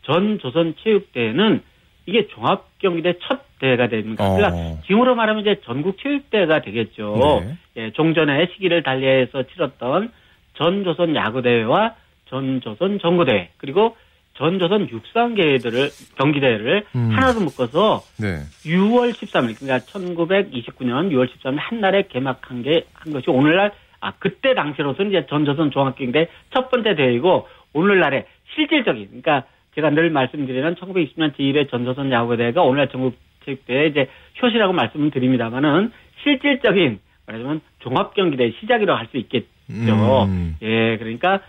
전 0.03 0.39
조선체육대회는 0.39 1.61
이게 2.07 2.27
종합경기대 2.27 3.15
첫 3.21 3.41
대회가 3.59 3.87
됩니다. 3.87 4.23
어. 4.23 4.35
그러니까 4.35 4.81
지금으로 4.85 5.15
말하면 5.15 5.41
이제 5.41 5.61
전국체육대회가 5.65 6.61
되겠죠. 6.61 7.43
네. 7.43 7.55
예, 7.77 7.91
종전에 7.91 8.47
시기를 8.53 8.83
달리해서 8.83 9.43
치렀던 9.43 10.11
전 10.55 10.83
조선 10.83 11.15
야구대회와 11.15 11.95
전조선 12.25 12.99
전구대회 12.99 13.49
그리고 13.57 13.95
전조선 14.37 14.89
육상계회들을 14.89 15.89
경기대회를 16.17 16.85
음. 16.95 17.09
하나로 17.11 17.39
묶어서 17.41 18.01
네. 18.19 18.39
6월 18.65 19.11
13일 19.11 19.57
그러니까 19.57 19.79
1929년 19.85 21.09
6월 21.11 21.29
13일 21.29 21.57
한 21.57 21.79
날에 21.79 22.03
개막한 22.09 22.63
게 22.63 22.85
한 22.93 23.13
것이 23.13 23.29
오늘날 23.29 23.71
아 24.01 24.11
그때 24.19 24.53
당시로서는 24.53 25.11
이제 25.11 25.25
전조선 25.27 25.71
종합경기대 25.71 26.27
첫 26.53 26.69
번째 26.69 26.95
대회이고 26.95 27.47
오늘날의 27.73 28.25
실질적인 28.55 29.07
그러니까 29.07 29.43
제가 29.75 29.89
늘 29.91 30.09
말씀드리는 30.09 30.75
1920년 30.75 31.35
제1회 31.35 31.69
전조선 31.69 32.11
야구대회가 32.11 32.61
오늘날 32.61 32.89
전국 32.89 33.15
체육대회 33.45 33.87
이제 33.87 34.09
효시라고 34.41 34.73
말씀을 34.73 35.11
드립니다만은 35.11 35.91
실질적인 36.23 36.99
말하자면 37.27 37.61
종합경기대 37.79 38.53
시작이라고 38.59 38.97
할 38.97 39.07
수 39.07 39.17
있겠죠. 39.17 39.45
음. 40.27 40.55
예, 40.61 40.97
그러니까 40.97 41.41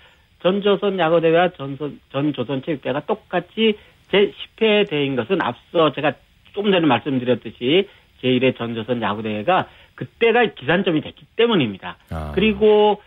전조선 0.46 0.96
야구대회와 0.96 1.50
전선, 1.56 1.98
전조선 2.12 2.62
체육대회가 2.62 3.04
똑같이 3.04 3.76
제10회 4.12 4.88
대회인 4.88 5.16
것은 5.16 5.42
앞서 5.42 5.92
제가 5.92 6.12
조금 6.52 6.70
전에 6.70 6.86
말씀드렸듯이 6.86 7.88
제1회 8.22 8.56
전조선 8.56 9.02
야구대회가 9.02 9.68
그때가 9.96 10.54
기산점이 10.54 11.00
됐기 11.00 11.26
때문입니다. 11.34 11.96
아. 12.10 12.30
그리고 12.32 13.02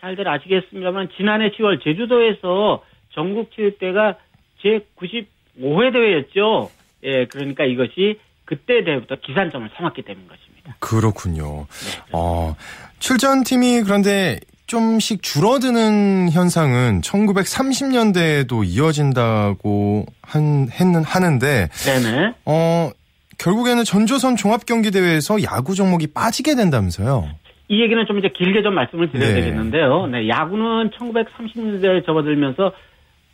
잘들 0.00 0.26
아시겠습니다만 0.26 1.10
지난해 1.16 1.50
10월 1.50 1.80
제주도에서 1.84 2.82
전국체육대회가 3.10 4.16
제95회 4.64 5.92
대회였죠. 5.92 6.70
예, 7.04 7.26
그러니까 7.26 7.64
이것이 7.64 8.18
그때 8.44 8.82
대회부터 8.82 9.16
기산점을 9.16 9.70
삼았기 9.76 10.02
때문인 10.02 10.28
것입니다. 10.28 10.74
그렇군요. 10.80 11.66
네. 11.68 12.02
어, 12.12 12.56
출전팀이 12.98 13.82
그런데 13.82 14.40
좀씩 14.72 15.22
줄어드는 15.22 16.30
현상은 16.30 17.02
1930년대에도 17.02 18.64
이어진다고 18.64 20.06
한, 20.22 20.68
했는, 20.70 21.04
하는데, 21.04 21.68
네네. 21.68 22.34
어, 22.46 22.90
결국에는 23.38 23.84
전조선 23.84 24.36
종합경기대회에서 24.36 25.42
야구 25.42 25.74
종목이 25.74 26.06
빠지게 26.14 26.54
된다면서요? 26.54 27.28
이 27.68 27.82
얘기는 27.82 28.04
좀 28.06 28.18
이제 28.18 28.30
길게 28.34 28.62
좀 28.62 28.74
말씀을 28.74 29.10
드려야 29.10 29.28
네. 29.28 29.40
되겠는데요. 29.42 30.06
네, 30.06 30.28
야구는 30.28 30.90
1930년대에 30.90 32.06
접어들면서 32.06 32.72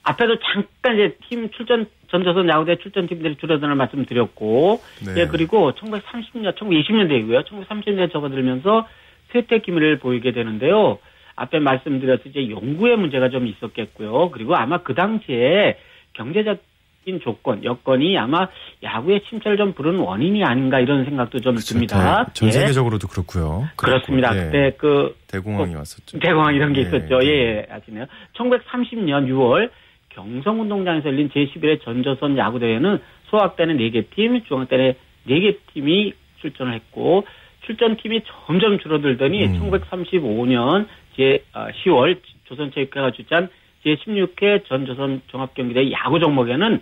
앞에도 0.02 0.38
잠깐 0.40 0.94
이제 0.94 1.16
팀 1.28 1.50
출전 1.50 1.86
전조선 2.10 2.48
야구대 2.48 2.78
출전 2.78 3.06
팀들이 3.06 3.36
줄어드는 3.36 3.76
말씀 3.76 4.04
드렸고, 4.06 4.80
네. 5.06 5.22
예 5.22 5.26
그리고 5.26 5.72
1930년, 5.72 6.56
1920년대이고요. 6.56 7.44
1930년대에 7.46 8.10
접어들면서 8.10 8.88
쇠퇴 9.32 9.60
기미를 9.60 9.98
보이게 9.98 10.32
되는데요. 10.32 10.98
앞에 11.38 11.60
말씀드렸듯이 11.60 12.50
연구의 12.50 12.96
문제가 12.96 13.30
좀 13.30 13.46
있었겠고요. 13.46 14.30
그리고 14.30 14.56
아마 14.56 14.78
그 14.82 14.94
당시에 14.94 15.78
경제적인 16.14 17.20
조건, 17.22 17.62
여건이 17.64 18.18
아마 18.18 18.48
야구의 18.82 19.22
침체를 19.28 19.56
좀 19.56 19.72
부르는 19.72 20.00
원인이 20.00 20.42
아닌가 20.44 20.80
이런 20.80 21.04
생각도 21.04 21.38
좀 21.40 21.56
듭니다. 21.56 22.24
네, 22.26 22.32
전 22.34 22.48
예. 22.48 22.52
세계적으로도 22.52 23.06
그렇고요. 23.06 23.68
그렇습니다. 23.76 24.36
예. 24.36 24.44
그때 24.44 24.72
그 24.76 25.16
대공황이 25.28 25.74
왔었죠. 25.74 26.18
대공황 26.18 26.54
이런 26.54 26.72
게 26.72 26.80
예, 26.80 26.82
있었죠. 26.82 27.18
네. 27.20 27.26
예, 27.26 27.30
예, 27.30 27.66
아시네요. 27.70 28.06
1930년 28.34 29.28
6월 29.28 29.70
경성운동장에서 30.08 31.08
열린 31.08 31.30
제11회 31.30 31.84
전조선 31.84 32.36
야구대회는 32.36 32.98
소학대는 33.30 33.76
4개 33.78 34.10
팀, 34.10 34.42
중학대는 34.42 34.94
4개 35.28 35.56
팀이 35.72 36.14
출전을 36.40 36.74
했고 36.74 37.24
출전팀이 37.68 38.22
점점 38.46 38.78
줄어들더니 38.78 39.44
음. 39.44 39.70
1935년 39.70 40.86
제 41.18 41.42
10월 41.52 42.18
조선체육회가 42.44 43.10
주최한 43.10 43.48
제16회 43.84 44.66
전조선 44.66 45.22
종합경기대 45.26 45.90
야구 45.92 46.20
종목에는 46.20 46.80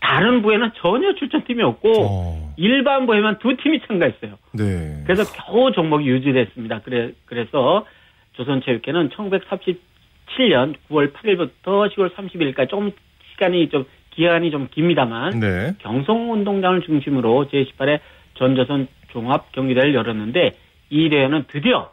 다른 0.00 0.42
부에는 0.42 0.70
전혀 0.76 1.14
출전팀이 1.14 1.62
없고 1.62 1.92
어, 2.00 2.54
일반 2.56 3.06
부에만 3.06 3.38
두 3.38 3.56
팀이 3.56 3.80
참가했어요. 3.86 4.38
네. 4.52 5.02
그래서 5.04 5.24
겨우 5.32 5.72
종목이 5.72 6.06
유지됐습니다. 6.06 6.80
그래, 6.80 7.12
그래서 7.24 7.86
조선체육회는 8.32 9.10
1937년 9.10 10.74
9월 10.88 11.12
8일부터 11.12 11.92
10월 11.92 12.14
31일까지 12.14 12.68
조금 12.68 12.92
시간이 13.32 13.68
좀, 13.68 13.84
기간이 14.10 14.50
좀 14.50 14.68
깁니다만, 14.70 15.40
네. 15.40 15.72
경성운동장을 15.78 16.82
중심으로 16.82 17.48
제18회 17.52 18.00
전조선 18.34 18.88
종합 19.08 19.52
경기대회를 19.52 19.94
열었는데, 19.94 20.52
이 20.90 21.08
대회는 21.08 21.44
드디어 21.48 21.90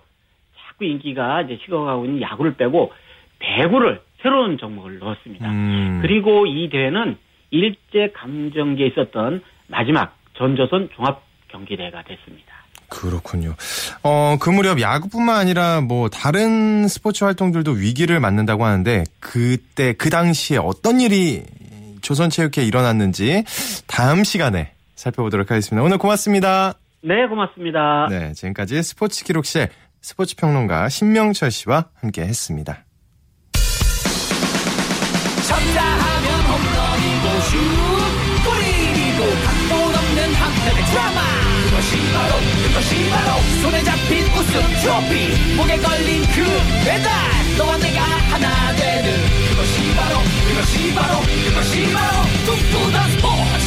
자꾸 0.79 0.85
인기가 0.85 1.41
이제 1.41 1.59
식어가고 1.63 2.05
있는 2.05 2.21
야구를 2.21 2.55
빼고 2.55 2.91
배구를 3.39 4.01
새로운 4.21 4.57
종목을 4.57 4.99
넣었습니다. 4.99 5.49
음. 5.49 5.99
그리고 6.01 6.45
이 6.45 6.69
대회는 6.69 7.17
일제 7.51 8.11
감정기에 8.13 8.87
있었던 8.87 9.41
마지막 9.67 10.17
전조선 10.37 10.89
종합 10.95 11.21
경기대회가 11.49 12.03
됐습니다. 12.03 12.47
그렇군요. 12.89 13.53
어, 14.03 14.37
그 14.39 14.49
무렵 14.49 14.81
야구뿐만 14.81 15.35
아니라 15.35 15.81
뭐 15.81 16.09
다른 16.09 16.87
스포츠 16.87 17.23
활동들도 17.23 17.71
위기를 17.71 18.19
맞는다고 18.19 18.65
하는데 18.65 19.03
그때 19.19 19.93
그 19.93 20.09
당시에 20.09 20.57
어떤 20.57 20.99
일이 20.99 21.43
조선체육회에 22.01 22.65
일어났는지 22.65 23.43
다음 23.85 24.23
시간에 24.23 24.73
살펴보도록 24.95 25.51
하겠습니다. 25.51 25.83
오늘 25.83 25.97
고맙습니다. 25.97 26.73
네, 27.01 27.27
고맙습니다. 27.27 28.07
네, 28.09 28.33
지금까지 28.33 28.81
스포츠 28.83 29.23
기록실 29.23 29.69
스포츠 30.01 30.35
평론가 30.35 30.89
신명철 30.89 31.51
씨와 31.51 31.89
함께 31.95 32.21
했습니다. 32.21 32.85
그것이 41.69 41.97
바로 42.13 42.35
그것이 42.67 43.09
바로 43.09 43.29
걸린 45.81 46.23
그 46.23 46.89
바로 51.93 52.13
꿈꾸던 52.45 53.11
스포츠 53.11 53.58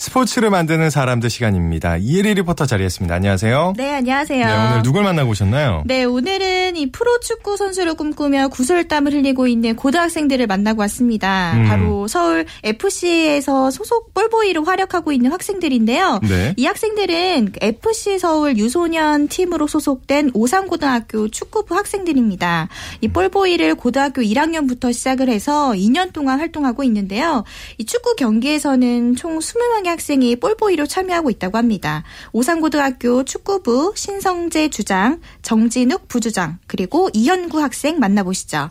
스포츠를 0.00 0.48
만드는 0.48 0.88
사람들 0.88 1.28
시간입니다. 1.28 1.98
이혜리 1.98 2.32
리포터 2.32 2.64
자리했습니다. 2.64 3.14
안녕하세요. 3.14 3.74
네, 3.76 3.96
안녕하세요. 3.96 4.46
네, 4.46 4.52
오늘 4.54 4.82
누굴 4.82 5.02
만나고 5.02 5.30
오셨나요? 5.30 5.82
네, 5.84 6.04
오늘은 6.04 6.76
이 6.76 6.90
프로축구 6.90 7.58
선수를 7.58 7.94
꿈꾸며 7.96 8.48
구슬땀을 8.48 9.12
흘리고 9.12 9.46
있는 9.46 9.76
고등학생들을 9.76 10.46
만나고 10.46 10.80
왔습니다. 10.80 11.52
음. 11.54 11.66
바로 11.66 12.08
서울 12.08 12.46
FC에서 12.64 13.70
소속 13.70 14.14
볼보이로 14.14 14.64
활약하고 14.64 15.12
있는 15.12 15.32
학생들인데요. 15.32 16.20
네. 16.22 16.54
이 16.56 16.64
학생들은 16.64 17.52
FC 17.60 18.18
서울 18.18 18.56
유소년 18.56 19.28
팀으로 19.28 19.66
소속된 19.66 20.30
오산고등학교 20.32 21.28
축구부 21.28 21.76
학생들입니다. 21.76 22.70
이 23.02 23.08
볼보이를 23.08 23.74
고등학교 23.74 24.22
1학년부터 24.22 24.94
시작을 24.94 25.28
해서 25.28 25.72
2년 25.72 26.14
동안 26.14 26.40
활동하고 26.40 26.84
있는데요. 26.84 27.44
이 27.76 27.84
축구 27.84 28.16
경기에서는 28.16 29.16
총 29.16 29.38
20명의 29.38 29.89
학생이 29.90 30.36
볼보이로 30.36 30.86
참여하고 30.86 31.30
있다고 31.30 31.58
합니다. 31.58 32.02
오산고등학교 32.32 33.24
축구부 33.24 33.92
신성재 33.96 34.70
주장, 34.70 35.20
정진욱 35.42 36.08
부주장, 36.08 36.58
그리고 36.66 37.10
이현구 37.12 37.60
학생 37.60 37.98
만나보시죠. 37.98 38.70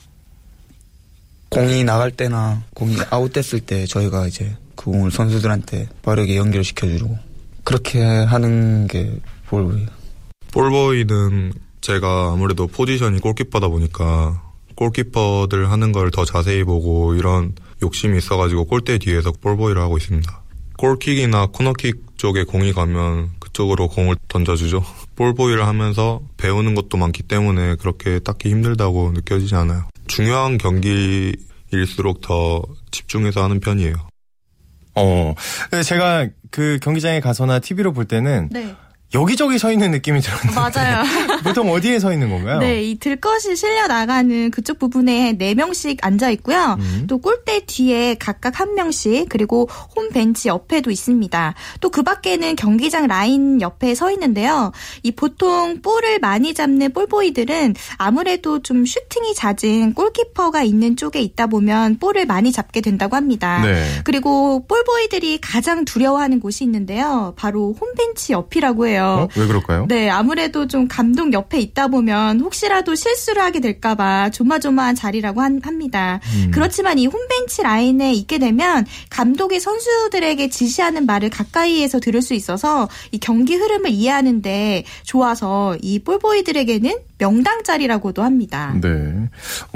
공이 1.49 1.83
나갈 1.83 2.11
때나 2.11 2.63
공이 2.75 2.95
아웃됐을 3.09 3.61
때 3.61 3.85
저희가 3.85 4.27
이제 4.27 4.55
그 4.75 4.85
공을 4.85 5.11
선수들한테 5.11 5.89
빠르게 6.03 6.37
연결 6.37 6.63
시켜주고 6.63 7.17
그렇게 7.63 8.01
하는 8.03 8.87
게 8.87 9.19
볼보이에요. 9.47 9.87
볼보이는 10.51 11.53
제가 11.81 12.31
아무래도 12.33 12.67
포지션이 12.67 13.19
골키퍼다 13.19 13.67
보니까 13.67 14.41
골키퍼들 14.75 15.69
하는 15.71 15.91
걸 15.91 16.09
더 16.11 16.23
자세히 16.25 16.63
보고 16.63 17.13
이런 17.15 17.53
욕심이 17.81 18.17
있어가지고 18.17 18.65
골대 18.65 18.97
뒤에서 18.97 19.31
볼보이를 19.31 19.81
하고 19.81 19.97
있습니다. 19.97 20.38
골킥이나 20.79 21.47
코너킥 21.47 22.15
쪽에 22.15 22.45
공이 22.45 22.71
가면 22.71 23.31
그쪽으로 23.39 23.89
공을 23.89 24.15
던져주죠. 24.29 24.81
볼보이를 25.17 25.67
하면서 25.67 26.21
배우는 26.37 26.73
것도 26.73 26.97
많기 26.97 27.21
때문에 27.21 27.75
그렇게 27.75 28.19
딱히 28.19 28.49
힘들다고 28.49 29.11
느껴지지 29.11 29.55
않아요. 29.55 29.89
중요한 30.07 30.57
경기일수록 30.57 32.21
더 32.21 32.63
집중해서 32.91 33.43
하는 33.43 33.59
편이에요. 33.59 33.95
어, 34.95 35.35
제가 35.85 36.29
그 36.49 36.79
경기장에 36.81 37.19
가서나 37.19 37.59
TV로 37.59 37.91
볼 37.91 38.05
때는 38.05 38.47
네. 38.49 38.73
여기저기 39.13 39.57
서 39.59 39.71
있는 39.71 39.91
느낌이 39.91 40.21
들었는데 40.21 40.55
맞아요. 40.55 41.03
보통 41.43 41.71
어디에 41.71 41.99
서 41.99 42.11
있는 42.13 42.29
건가요? 42.29 42.59
네, 42.59 42.83
이 42.83 42.97
들것이 42.99 43.55
실려 43.55 43.87
나가는 43.87 44.51
그쪽 44.51 44.79
부분에 44.79 45.33
네 45.33 45.53
명씩 45.53 45.99
앉아 46.05 46.29
있고요. 46.31 46.77
음. 46.79 47.05
또 47.07 47.17
골대 47.19 47.61
뒤에 47.65 48.15
각각 48.15 48.59
한 48.59 48.75
명씩 48.75 49.27
그리고 49.29 49.69
홈 49.95 50.09
벤치 50.09 50.47
옆에도 50.47 50.89
있습니다. 50.91 51.53
또 51.81 51.89
그 51.99 52.03
밖에는 52.03 52.55
경기장 52.55 53.07
라인 53.07 53.59
옆에 53.61 53.93
서 53.95 54.11
있는데요. 54.11 54.71
이 55.03 55.11
보통 55.11 55.81
볼을 55.81 56.19
많이 56.19 56.53
잡는 56.53 56.93
볼보이들은 56.93 57.75
아무래도 57.97 58.61
좀 58.61 58.85
슈팅이 58.85 59.33
잦은 59.35 59.95
골키퍼가 59.95 60.63
있는 60.63 60.95
쪽에 60.95 61.19
있다 61.19 61.47
보면 61.47 61.97
볼을 61.99 62.25
많이 62.25 62.51
잡게 62.53 62.79
된다고 62.79 63.17
합니다. 63.17 63.61
네. 63.63 63.83
그리고 64.05 64.65
볼보이들이 64.65 65.41
가장 65.41 65.83
두려워하는 65.83 66.39
곳이 66.39 66.63
있는데요. 66.63 67.33
바로 67.35 67.75
홈 67.79 67.93
벤치 67.95 68.31
옆이라고 68.33 68.87
해요. 68.87 68.98
어? 69.05 69.27
왜 69.35 69.47
그럴까요? 69.47 69.85
네, 69.87 70.09
아무래도 70.09 70.67
좀 70.67 70.87
감독 70.87 71.33
옆에 71.33 71.59
있다 71.59 71.87
보면 71.87 72.39
혹시라도 72.41 72.95
실수를 72.95 73.41
하게 73.41 73.59
될까봐 73.59 74.29
조마조마한 74.31 74.95
자리라고 74.95 75.41
한- 75.41 75.61
합니다. 75.63 76.19
음. 76.35 76.51
그렇지만 76.51 76.99
이 76.99 77.07
홈벤치 77.07 77.61
라인에 77.63 78.13
있게 78.13 78.37
되면 78.37 78.85
감독이 79.09 79.59
선수들에게 79.59 80.49
지시하는 80.49 81.05
말을 81.05 81.29
가까이에서 81.29 81.99
들을 81.99 82.21
수 82.21 82.33
있어서 82.33 82.87
이 83.11 83.19
경기 83.19 83.55
흐름을 83.55 83.89
이해하는데 83.91 84.83
좋아서 85.03 85.77
이 85.81 85.99
볼보이들에게는 85.99 86.97
명당 87.17 87.63
자리라고도 87.63 88.23
합니다. 88.23 88.73
네. 88.81 89.29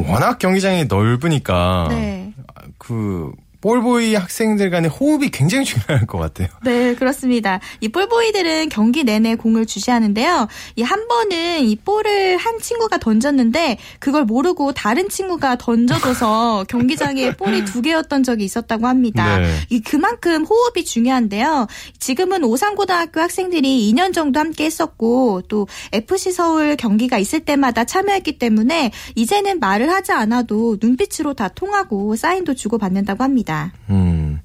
워낙 0.07 0.39
경기장이 0.39 0.85
넓으니까 0.85 1.87
네. 1.89 2.33
그 2.77 3.31
볼보이 3.63 4.15
학생들 4.15 4.69
간의 4.69 4.89
호흡이 4.89 5.29
굉장히 5.31 5.65
중요할 5.65 6.05
것 6.05 6.17
같아요. 6.17 6.47
네, 6.63 6.95
그렇습니다. 6.95 7.59
이 7.79 7.89
볼보이들은 7.89 8.69
경기 8.69 9.03
내내 9.03 9.35
공을 9.35 9.65
주시하는데요. 9.65 10.47
이 10.75 10.83
한 10.93 11.07
번은 11.07 11.61
이 11.61 11.75
볼을 11.77 12.37
한 12.37 12.59
친구가 12.59 12.99
던졌는데 12.99 13.77
그걸 13.99 14.25
모르고 14.25 14.73
다른 14.73 15.09
친구가 15.09 15.55
던져줘서 15.57 16.65
경기장에 16.69 17.35
볼이 17.35 17.65
두 17.65 17.81
개였던 17.81 18.21
적이 18.23 18.43
있었다고 18.43 18.85
합니다. 18.87 19.39
네. 19.39 19.47
이 19.69 19.79
그만큼 19.79 20.43
호흡이 20.43 20.85
중요한데요. 20.85 21.67
지금은 21.99 22.43
오산고등학교 22.43 23.21
학생들이 23.21 23.91
2년 23.91 24.13
정도 24.13 24.39
함께 24.39 24.65
했었고 24.65 25.43
또 25.47 25.67
FC 25.93 26.31
서울 26.31 26.75
경기가 26.75 27.17
있을 27.17 27.39
때마다 27.39 27.85
참여했기 27.85 28.37
때문에 28.37 28.91
이제는 29.15 29.59
말을 29.59 29.89
하지 29.89 30.11
않아도 30.11 30.77
눈빛으로 30.81 31.33
다 31.33 31.47
통하고 31.47 32.15
사인도 32.15 32.53
주고 32.53 32.77
받는다고 32.77 33.23
합니다. 33.23 33.52
음. 33.89 34.39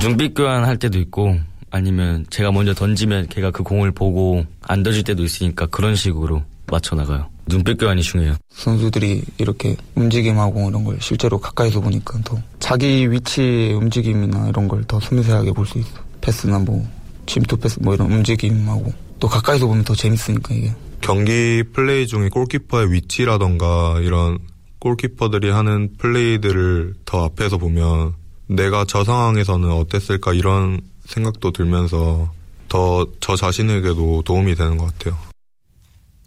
눈빛 0.00 0.34
교환할 0.34 0.78
때도 0.78 0.98
있고 0.98 1.36
아니면 1.70 2.24
제가 2.30 2.50
먼저 2.52 2.72
던지면 2.74 3.28
걔가 3.28 3.50
그 3.50 3.62
공을 3.62 3.92
보고 3.92 4.44
안 4.62 4.82
던질 4.82 5.04
때도 5.04 5.22
있으니까 5.24 5.66
그런 5.66 5.94
식으로 5.94 6.42
맞춰 6.70 6.96
나가요. 6.96 7.28
눈빛 7.48 7.78
교환이 7.78 8.02
중요해요. 8.02 8.36
선수들이 8.50 9.22
이렇게 9.38 9.76
움직임하고 9.94 10.68
이런 10.68 10.82
걸 10.84 10.96
실제로 11.00 11.38
가까이서 11.38 11.80
보니까 11.80 12.18
더 12.24 12.36
자기 12.58 13.10
위치의 13.10 13.74
움직임이나 13.74 14.48
이런 14.48 14.66
걸 14.66 14.82
더 14.88 14.98
섬세하게 14.98 15.52
볼 15.52 15.66
수 15.66 15.78
있어. 15.78 15.90
패스나 16.20 16.58
뭐 16.58 16.84
침투 17.26 17.56
패스 17.56 17.78
뭐 17.80 17.94
이런 17.94 18.10
움직임하고 18.10 18.92
또 19.20 19.28
가까이서 19.28 19.66
보면 19.66 19.84
더 19.84 19.94
재밌으니까 19.94 20.54
이게. 20.54 20.72
경기 21.02 21.62
플레이 21.72 22.06
중에 22.08 22.28
골키퍼의 22.30 22.92
위치라던가 22.92 24.00
이런 24.02 24.38
골키퍼들이 24.86 25.50
하는 25.50 25.90
플레이들을 25.98 26.94
더 27.04 27.24
앞에서 27.24 27.58
보면 27.58 28.14
내가 28.46 28.84
저 28.86 29.02
상황에서는 29.02 29.68
어땠을까 29.68 30.32
이런 30.32 30.80
생각도 31.06 31.50
들면서 31.50 32.32
더 32.68 33.06
저 33.20 33.34
자신에게도 33.34 34.22
도움이 34.22 34.54
되는 34.54 34.76
것 34.76 34.86
같아요. 34.86 35.16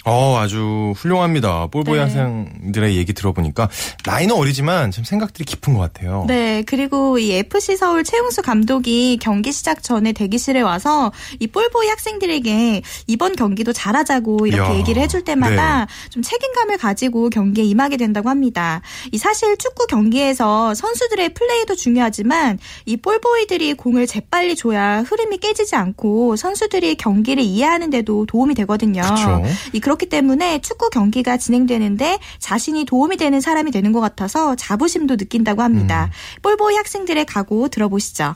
어, 0.10 0.38
아주 0.40 0.94
훌륭합니다. 0.98 1.68
볼보이 1.68 1.96
네. 1.96 2.02
학생들의 2.02 2.98
얘기 2.98 3.14
들어보니까 3.14 3.70
나이는 4.08 4.36
어리지만 4.36 4.90
참 4.90 5.04
생각들이 5.04 5.46
깊은 5.46 5.76
것 5.76 5.80
같아요. 5.82 6.26
네, 6.28 6.64
그리고 6.66 7.20
이 7.20 7.32
FC 7.32 7.78
서울 7.78 8.04
최웅수 8.04 8.42
감독이 8.42 9.20
경기 9.22 9.52
시작 9.52 9.84
전에 9.84 10.12
대기실에 10.12 10.62
와서 10.62 11.12
이 11.40 11.46
볼보이 11.46 11.88
학생들에게 11.88 12.82
이번 13.06 13.36
경기도 13.36 13.72
잘하자고 13.72 14.48
이렇게 14.48 14.72
이야, 14.72 14.80
얘기를 14.80 15.00
해줄 15.00 15.24
때마다 15.24 15.86
네. 15.86 16.10
좀 16.10 16.24
책임감을 16.24 16.80
가지고 16.80 17.30
경기에 17.30 17.64
임하게 17.66 17.98
된다고 17.98 18.30
합니다. 18.30 18.82
이 19.12 19.20
사실 19.20 19.58
축구 19.58 19.86
경기에서 19.86 20.74
선수들의 20.74 21.36
플레이도 21.36 21.76
중요하지만 21.76 22.58
이 22.86 22.98
볼보이들이 22.98 23.76
공을 23.76 24.08
재빨리 24.08 24.56
줘야 24.56 25.02
흐름이 25.02 25.38
깨지지 25.38 25.76
않고 25.76 26.36
선수들이 26.36 26.96
경기를 26.96 27.44
이해하는데도 27.44 28.26
도움이 28.26 28.56
되거든요. 28.56 29.02
그렇죠. 29.04 29.44
이 29.72 29.80
그렇 29.80 29.99
기 30.00 30.08
때문에 30.08 30.62
축구 30.62 30.90
경기가 30.90 31.38
진행되는데 31.38 32.18
자신이 32.40 32.86
도움이 32.86 33.18
되는 33.18 33.40
사람이 33.40 33.70
되는 33.72 33.92
것 33.92 34.00
같아서 34.00 34.56
자부심도 34.56 35.18
느낀다고 35.18 35.62
합니다. 35.62 36.06
음. 36.06 36.42
볼보이 36.42 36.76
학생들의 36.76 37.26
각오 37.26 37.68
들어보시죠. 37.68 38.34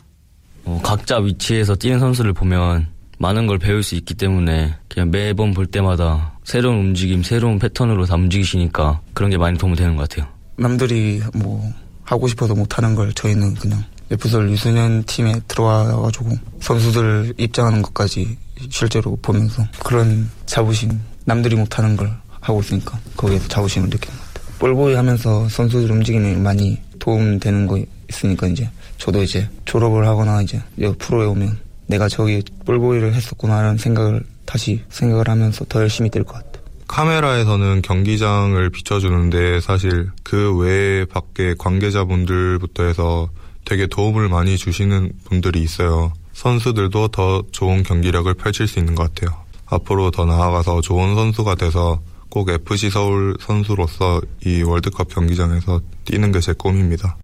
어, 0.65 0.79
각자 0.83 1.17
위치에서 1.17 1.75
뛰는 1.75 1.99
선수를 1.99 2.33
보면 2.33 2.87
많은 3.17 3.47
걸 3.47 3.57
배울 3.57 3.83
수 3.83 3.95
있기 3.95 4.13
때문에 4.13 4.75
그냥 4.89 5.09
매번 5.09 5.53
볼 5.53 5.65
때마다 5.65 6.37
새로운 6.43 6.77
움직임, 6.77 7.23
새로운 7.23 7.57
패턴으로 7.57 8.05
다 8.05 8.15
움직이시니까 8.15 9.01
그런 9.13 9.29
게 9.29 9.37
많이 9.37 9.57
도움이 9.57 9.75
되는 9.75 9.95
것 9.95 10.09
같아요. 10.09 10.31
남들이 10.57 11.21
뭐 11.33 11.63
하고 12.03 12.27
싶어서 12.27 12.53
못하는 12.53 12.95
걸 12.95 13.13
저희는 13.13 13.55
그냥 13.55 13.83
F설 14.11 14.49
유소년 14.51 15.03
팀에 15.05 15.39
들어와가지고 15.47 16.31
선수들 16.59 17.33
입장하는 17.37 17.81
것까지 17.81 18.37
실제로 18.69 19.17
보면서 19.21 19.63
그런 19.83 20.29
자부심 20.45 20.99
남들이 21.25 21.55
못하는 21.55 21.95
걸 21.95 22.11
하고 22.41 22.59
있으니까 22.61 22.99
거기에서 23.15 23.47
자부심을 23.47 23.89
느끼는 23.89 24.17
것 24.17 24.33
같아요. 24.33 24.53
볼보이 24.59 24.95
하면서 24.95 25.47
선수들 25.49 25.91
움직임이 25.91 26.35
많이 26.35 26.79
도움되는 26.99 27.67
거 27.67 27.83
있으니까 28.09 28.47
이제 28.47 28.69
저도 28.97 29.23
이제 29.23 29.49
졸업을 29.65 30.07
하거나 30.07 30.41
이제 30.41 30.61
프로에 30.99 31.25
오면 31.25 31.57
내가 31.87 32.07
저기 32.07 32.41
볼보이를 32.65 33.13
했었구나라는 33.13 33.77
생각을 33.77 34.23
다시 34.45 34.81
생각을 34.89 35.27
하면서 35.27 35.65
더 35.65 35.81
열심히 35.81 36.09
뛸 36.09 36.23
것 36.23 36.33
같아요. 36.33 36.63
카메라에서는 36.87 37.81
경기장을 37.81 38.69
비춰주는데 38.69 39.61
사실 39.61 40.09
그 40.23 40.55
외에 40.57 41.05
밖에 41.05 41.55
관계자분들부터 41.57 42.83
해서 42.83 43.29
되게 43.65 43.87
도움을 43.87 44.29
많이 44.29 44.57
주시는 44.57 45.11
분들이 45.25 45.61
있어요. 45.61 46.13
선수들도 46.33 47.07
더 47.09 47.43
좋은 47.51 47.83
경기력을 47.83 48.33
펼칠 48.35 48.67
수 48.67 48.79
있는 48.79 48.95
것 48.95 49.13
같아요. 49.13 49.42
앞으로 49.73 50.11
더 50.11 50.25
나아가서 50.25 50.81
좋은 50.81 51.15
선수가 51.15 51.55
돼서 51.55 51.99
꼭 52.29 52.49
FC 52.49 52.89
서울 52.89 53.35
선수로서 53.39 54.21
이 54.45 54.63
월드컵 54.63 55.09
경기장에서 55.13 55.81
뛰는 56.05 56.31
게 56.31 56.39
제 56.39 56.53
꿈입니다. 56.53 57.17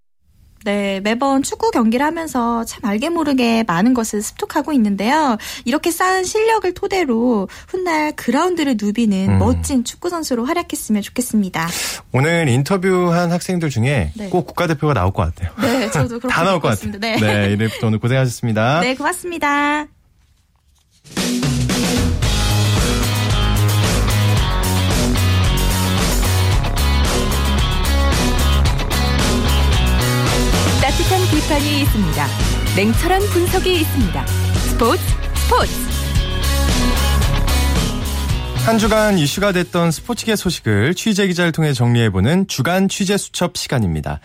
네, 0.66 1.00
매번 1.00 1.42
축구 1.42 1.72
경기를 1.72 2.06
하면서 2.06 2.66
참 2.66 2.84
알게 2.84 3.10
모르게 3.10 3.64
많은 3.66 3.94
것을 3.94 4.22
습득하고 4.22 4.74
있는데요. 4.74 5.38
이렇게 5.64 5.90
쌓은 5.90 6.26
실력을 6.26 6.72
토대로 6.74 7.48
훗날 7.70 8.12
그라운드를 8.16 8.76
누비는 8.80 9.30
음. 9.30 9.40
멋진 9.40 9.86
축구 9.86 10.10
선수로 10.10 10.46
활약했으면 10.46 11.02
좋겠습니다. 11.02 11.68
오늘 12.12 12.50
인터뷰한 12.50 13.32
학생들 13.32 13.70
중에 13.70 14.12
네. 14.16 14.30
꼭 14.30 14.48
국가대표가 14.48 14.94
나올 14.94 15.14
것 15.14 15.34
같아요. 15.34 15.54
네, 15.62 15.90
저도 15.92 16.20
그렇게 16.20 16.28
다 16.36 16.44
나올 16.44 16.60
것 16.60 16.68
같습니다. 16.70 17.00
네. 17.00 17.18
네, 17.18 17.54
이래부터 17.54 17.88
오늘 17.88 18.00
고생하셨습니다. 18.00 18.82
네, 18.82 18.96
고맙습니다. 18.96 19.88
따뜻한 31.10 31.22
비판이 31.32 31.82
있습니다. 31.82 32.28
냉철한 32.76 33.22
분석이 33.30 33.82
있습니다. 33.82 34.28
스포츠 34.28 35.02
스포츠 35.36 35.72
한 38.66 38.78
주간 38.78 39.18
이슈가 39.18 39.52
됐던 39.52 39.92
스포츠계 39.92 40.36
소식을 40.36 40.94
취재 40.94 41.28
기자를 41.28 41.52
통해 41.52 41.74
정리해보는 41.74 42.48
주간 42.48 42.88
취재 42.88 43.18
수첩 43.18 43.58
시간입니다. 43.58 44.20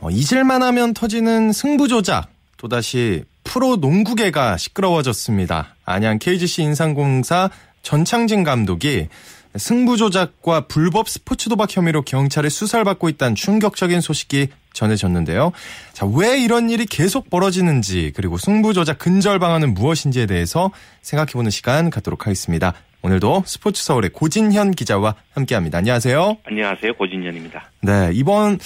어, 0.00 0.10
잊을만 0.10 0.62
하면 0.64 0.92
터지는 0.92 1.52
승부 1.52 1.86
조작, 1.86 2.28
또다시 2.56 3.24
프로 3.44 3.76
농구계가 3.76 4.56
시끄러워졌습니다. 4.56 5.76
안양 5.84 6.18
KGC 6.18 6.62
인상공사 6.62 7.50
전창진 7.82 8.42
감독이 8.42 9.08
승부 9.56 9.96
조작과 9.96 10.66
불법 10.66 11.08
스포츠 11.08 11.48
도박 11.48 11.74
혐의로 11.74 12.02
경찰에 12.02 12.48
수사를 12.48 12.84
받고 12.84 13.08
있다는 13.08 13.36
충격적인 13.36 14.00
소식이 14.00 14.48
전해졌는데요. 14.74 15.52
자, 15.94 16.04
왜 16.06 16.38
이런 16.38 16.68
일이 16.68 16.84
계속 16.84 17.30
벌어지는지 17.30 18.12
그리고 18.14 18.36
승부 18.36 18.74
조작 18.74 18.98
근절 18.98 19.38
방안은 19.38 19.72
무엇인지에 19.72 20.26
대해서 20.26 20.70
생각해보는 21.00 21.50
시간 21.50 21.88
갖도록 21.88 22.26
하겠습니다. 22.26 22.74
오늘도 23.00 23.44
스포츠 23.46 23.82
서울의 23.82 24.10
고진현 24.10 24.72
기자와 24.72 25.14
함께합니다. 25.34 25.78
안녕하세요. 25.78 26.38
안녕하세요. 26.44 26.94
고진현입니다. 26.94 27.70
네, 27.82 28.10
이번 28.12 28.58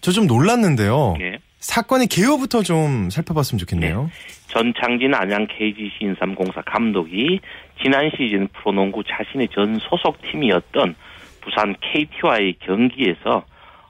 저 0.00 0.12
좀 0.12 0.26
놀랐는데요. 0.26 1.16
네. 1.18 1.38
사건의 1.58 2.06
개요부터 2.06 2.62
좀 2.62 3.10
살펴봤으면 3.10 3.58
좋겠네요. 3.58 4.08
전창진 4.48 5.12
안양 5.14 5.48
KGC 5.48 5.96
인삼공사 6.00 6.62
감독이 6.62 7.40
지난 7.82 8.08
시즌 8.16 8.46
프로농구 8.48 9.02
자신의 9.04 9.48
전 9.52 9.78
소속 9.80 10.20
팀이었던 10.30 10.94
부산 11.40 11.74
KT와의 11.80 12.56
경기에서 12.64 13.44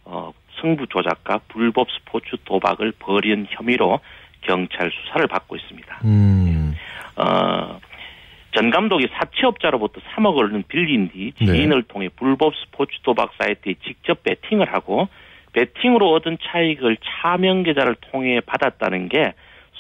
어, 0.05 0.33
승부 0.61 0.87
조작과 0.87 1.40
불법 1.49 1.88
스포츠 1.90 2.37
도박을 2.45 2.92
벌인 2.99 3.47
혐의로 3.51 4.01
경찰 4.42 4.90
수사를 4.90 5.27
받고 5.27 5.57
있습니다. 5.57 6.01
음, 6.05 6.75
어, 7.16 7.81
전 8.55 8.71
감독이 8.71 9.09
사채업자로부터 9.12 10.01
3억 10.14 10.35
원을 10.37 10.62
빌린 10.69 11.11
뒤 11.11 11.33
지인을 11.38 11.83
통해 11.85 12.09
불법 12.16 12.55
스포츠 12.57 12.92
도박 13.03 13.33
사이트에 13.38 13.75
직접 13.85 14.23
베팅을 14.23 14.73
하고 14.73 15.09
베팅으로 15.53 16.12
얻은 16.14 16.38
차익을 16.42 16.97
차명 17.05 17.62
계좌를 17.64 17.97
통해 18.12 18.40
받았다는 18.40 19.09
게 19.09 19.33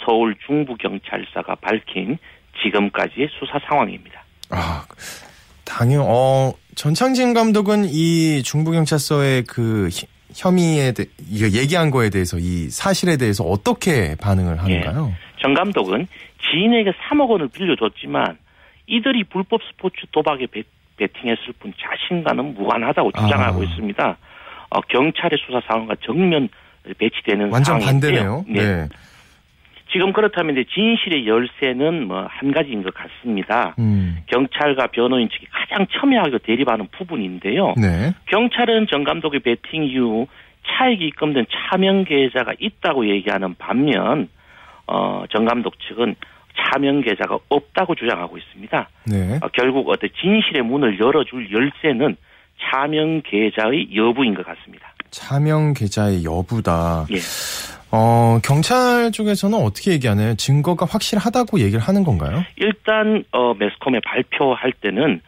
서울 0.04 0.34
중부경찰서가 0.46 1.54
밝힌 1.56 2.18
지금까지의 2.62 3.28
수사 3.38 3.58
상황입니다. 3.66 4.22
아, 4.50 4.84
당연, 5.64 6.02
어, 6.06 6.52
전창진 6.74 7.34
감독은 7.34 7.86
이 7.86 8.42
중부경찰서의 8.42 9.44
그 9.44 9.88
히- 9.90 10.06
혐의에 10.36 10.92
대, 10.92 11.06
이거 11.30 11.46
얘기한 11.58 11.90
거에 11.90 12.10
대해서 12.10 12.36
이 12.38 12.68
사실에 12.68 13.16
대해서 13.16 13.42
어떻게 13.44 14.14
반응을 14.20 14.58
하는가요? 14.60 15.12
전 15.40 15.54
감독은 15.54 16.06
지인에게 16.50 16.92
3억 16.92 17.28
원을 17.30 17.48
빌려줬지만 17.48 18.36
이들이 18.86 19.24
불법 19.24 19.60
스포츠 19.62 19.96
도박에 20.12 20.46
베, 20.46 20.62
베팅했을 20.98 21.54
뿐 21.58 21.72
자신과는 21.80 22.54
무관하다고 22.54 23.12
주장하고 23.12 23.60
아. 23.60 23.64
있습니다. 23.64 24.16
어, 24.70 24.80
경찰의 24.82 25.38
수사 25.44 25.60
상황과 25.66 25.94
정면 26.04 26.48
배치되는 26.98 27.50
완전 27.50 27.80
상황인데요. 27.80 28.44
반대네요. 28.44 28.44
네. 28.48 28.88
지금 29.96 30.12
그렇다면 30.12 30.56
이제 30.58 30.68
진실의 30.74 31.26
열쇠는 31.26 32.06
뭐 32.06 32.26
한 32.28 32.52
가지인 32.52 32.82
것 32.82 32.92
같습니다. 32.92 33.74
음, 33.78 34.18
경찰과 34.26 34.88
변호인 34.88 35.28
측이 35.30 35.46
가장 35.50 35.86
첨예하게 35.90 36.38
대립하는 36.38 36.86
부분인데요. 36.92 37.74
네. 37.80 38.12
경찰은 38.26 38.88
전 38.90 39.04
감독의 39.04 39.40
베팅 39.40 39.84
이후 39.84 40.26
차익이 40.66 41.06
입금된 41.06 41.46
차명 41.50 42.04
계좌가 42.04 42.52
있다고 42.58 43.08
얘기하는 43.08 43.54
반면 43.54 44.28
어, 44.86 45.24
전 45.30 45.46
감독 45.46 45.74
측은 45.88 46.14
차명 46.58 47.00
계좌가 47.00 47.38
없다고 47.48 47.94
주장하고 47.94 48.36
있습니다. 48.36 48.88
네. 49.06 49.38
어, 49.42 49.48
결국 49.52 49.88
어떤 49.88 50.10
진실의 50.20 50.62
문을 50.62 51.00
열어줄 51.00 51.50
열쇠는 51.52 52.16
차명 52.60 53.22
계좌의 53.22 53.94
여부인 53.96 54.34
것 54.34 54.44
같습니다. 54.44 54.92
차명 55.10 55.72
계좌의 55.72 56.24
여부다. 56.24 57.06
예. 57.12 57.16
어, 57.96 58.38
경찰 58.44 59.10
쪽에서는 59.10 59.58
어떻게 59.58 59.92
얘기하나요? 59.92 60.34
증거가 60.34 60.84
확실하다고 60.84 61.60
얘기를 61.60 61.80
하는 61.80 62.04
건가요? 62.04 62.44
일단 62.56 63.24
어, 63.32 63.54
매스컴에 63.54 64.00
발표할 64.04 64.72
때는 64.72 65.22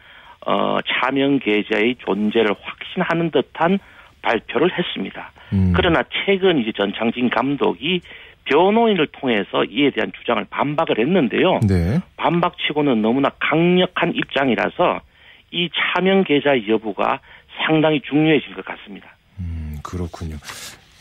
어, 0.45 0.77
차명 0.87 1.39
계좌의 1.39 1.95
존재를 2.05 2.55
확신하는 2.61 3.31
듯한 3.31 3.79
발표를 4.21 4.77
했습니다. 4.77 5.31
음, 5.53 5.73
그러나 5.75 6.03
최근 6.25 6.59
이제 6.59 6.71
전창진 6.77 7.31
감독이 7.31 8.01
변호인을 8.45 9.07
통해서 9.07 9.63
이에 9.65 9.89
대한 9.89 10.11
주장을 10.19 10.43
반박을 10.49 10.99
했는데요. 10.99 11.61
네. 11.67 11.99
반박치고는 12.17 13.01
너무나 13.01 13.29
강력한 13.39 14.13
입장이라서 14.15 14.99
이 15.51 15.69
차명 15.73 16.23
계좌 16.23 16.55
여부가 16.67 17.19
상당히 17.65 17.99
중요해진 18.01 18.53
것 18.53 18.63
같습니다. 18.63 19.07
음, 19.39 19.77
그렇군요. 19.83 20.35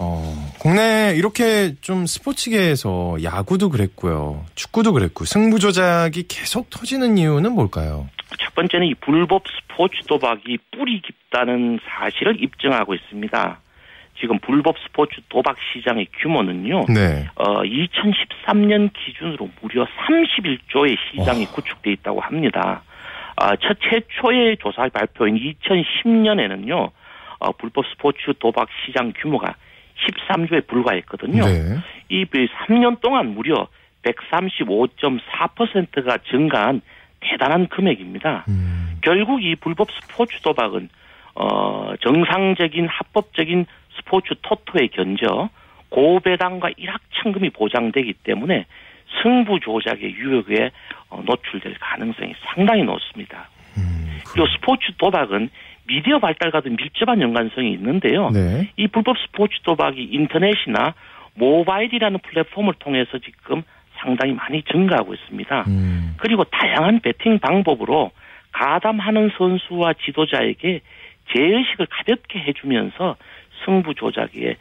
어, 0.01 0.23
국내 0.61 1.15
이렇게 1.17 1.75
좀 1.81 2.07
스포츠계에서 2.07 3.17
야구도 3.23 3.69
그랬고요. 3.71 4.45
축구도 4.55 4.93
그랬고 4.93 5.25
승부 5.25 5.59
조작이 5.59 6.27
계속 6.29 6.71
터지는 6.71 7.19
이유는 7.19 7.53
뭘까요? 7.53 8.09
첫 8.39 8.55
번째는 8.55 8.87
이 8.87 8.95
불법 8.95 9.43
스포츠 9.49 10.05
도박이 10.07 10.59
뿌리 10.71 11.01
깊다는 11.01 11.81
사실을 11.85 12.43
입증하고 12.43 12.95
있습니다. 12.95 13.61
지금 14.21 14.39
불법 14.41 14.77
스포츠 14.79 15.21
도박 15.29 15.57
시장의 15.73 16.09
규모는요. 16.21 16.87
네. 16.89 17.27
어, 17.37 17.63
2013년 17.63 18.91
기준으로 18.93 19.49
무려 19.61 19.87
31조의 19.87 20.97
시장이 21.11 21.45
어. 21.47 21.51
구축돼 21.53 21.93
있다고 21.93 22.21
합니다. 22.21 22.83
아, 23.37 23.55
첫 23.57 23.79
최초의 23.81 24.57
조사 24.59 24.89
발표인 24.89 25.37
2010년에는요. 25.37 26.91
어, 27.39 27.53
불법 27.53 27.85
스포츠 27.87 28.33
도박 28.41 28.69
시장 28.85 29.13
규모가 29.17 29.55
13조에 30.07 30.67
불과했거든요. 30.67 31.45
네. 31.45 31.77
이 32.09 32.25
3년 32.25 33.01
동안 33.01 33.35
무려 33.35 33.69
135.4%가 34.03 36.19
증가한 36.31 36.81
대단한 37.21 37.69
금액입니다. 37.69 38.47
음, 38.49 38.97
결국 39.03 39.43
이 39.43 39.55
불법 39.57 39.91
스포츠 39.91 40.41
도박은 40.41 40.89
어 41.35 41.93
정상적인 42.01 42.87
합법적인 42.89 43.67
스포츠 43.97 44.35
토토에 44.43 44.87
견저 44.89 45.51
고배당과 45.89 46.71
일확천금이 46.77 47.51
보장되기 47.51 48.15
때문에 48.25 48.67
승부 49.23 49.59
조작의 49.61 50.15
유혹에 50.15 50.71
어, 51.11 51.23
노출될 51.25 51.75
가능성이 51.81 52.35
상당히 52.45 52.85
높습니다. 52.85 53.49
음, 53.77 54.21
또 54.37 54.47
스포츠 54.47 54.93
도박은 54.99 55.51
미디어 55.89 56.19
발달과도 56.19 56.71
밀접한 56.71 57.21
연관성이 57.21 57.73
있는데요. 57.73 58.31
네. 58.31 58.71
이 58.77 58.87
불법 58.87 59.17
스포츠 59.19 59.55
도박이 59.63 60.11
인터넷이나 60.13 60.95
모바일이라는 61.35 62.19
플랫폼을 62.21 62.75
통해서 62.79 63.19
지금 63.19 63.63
상당히 63.97 64.35
많이 64.35 64.63
증가하고 64.63 65.15
있습니다. 65.15 65.65
음, 65.67 66.15
그리고 66.19 66.45
다양한 66.45 67.01
배팅 67.01 67.39
방법으로 67.41 68.13
가담하는 68.53 69.31
선수와 69.37 69.95
지도자에게 70.05 70.81
제의식을 71.35 71.87
가볍게 71.87 72.39
해주면서 72.41 73.17
승부 73.65 73.95
조작에 73.95 74.57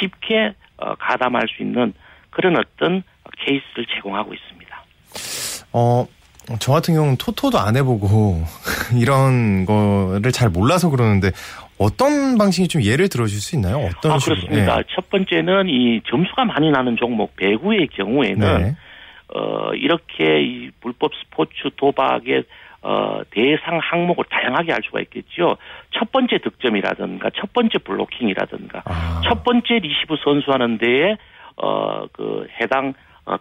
쉽게 0.00 0.54
어, 0.76 0.94
가담할 0.96 1.46
수 1.48 1.62
있는 1.62 1.94
그런 2.30 2.56
어떤 2.58 3.02
케이스를 3.38 3.86
제공하고 3.94 4.34
있습니다. 4.34 4.84
어, 5.72 6.06
저 6.58 6.72
같은 6.72 6.94
경우는 6.94 7.16
토토도 7.16 7.58
안 7.58 7.76
해보고 7.76 8.42
이런 8.98 9.64
거를 9.64 10.32
잘 10.32 10.48
몰라서 10.50 10.90
그러는데 10.90 11.30
어떤 11.78 12.38
방식이 12.38 12.68
좀 12.68 12.82
예를 12.82 13.08
들어줄 13.08 13.40
수 13.40 13.56
있나요? 13.56 13.78
어떤 13.78 14.12
아, 14.12 14.18
식으로? 14.18 14.36
그렇습니다. 14.40 14.78
예. 14.78 14.84
첫 14.94 15.08
번째는 15.10 15.68
이 15.68 16.00
점수가 16.08 16.44
많이 16.44 16.70
나는 16.70 16.96
종목 16.96 17.34
배구의 17.36 17.88
경우에는 17.88 18.62
네. 18.62 18.76
어, 19.34 19.72
이렇게 19.74 20.42
이 20.42 20.70
불법 20.80 21.12
스포츠 21.14 21.70
도박의 21.76 22.44
어, 22.82 23.22
대상 23.30 23.78
항목을 23.80 24.24
다양하게 24.28 24.72
할 24.72 24.82
수가 24.84 25.00
있겠죠. 25.02 25.56
첫 25.92 26.10
번째 26.10 26.38
득점이라든가 26.38 27.30
첫 27.34 27.52
번째 27.52 27.78
블로킹이라든가 27.78 28.82
아, 28.84 29.20
첫 29.24 29.44
번째 29.44 29.78
리시브 29.78 30.16
선수하는 30.22 30.78
데에 30.78 31.16
어, 31.56 32.06
그 32.12 32.46
해당 32.60 32.88
어, 32.88 32.92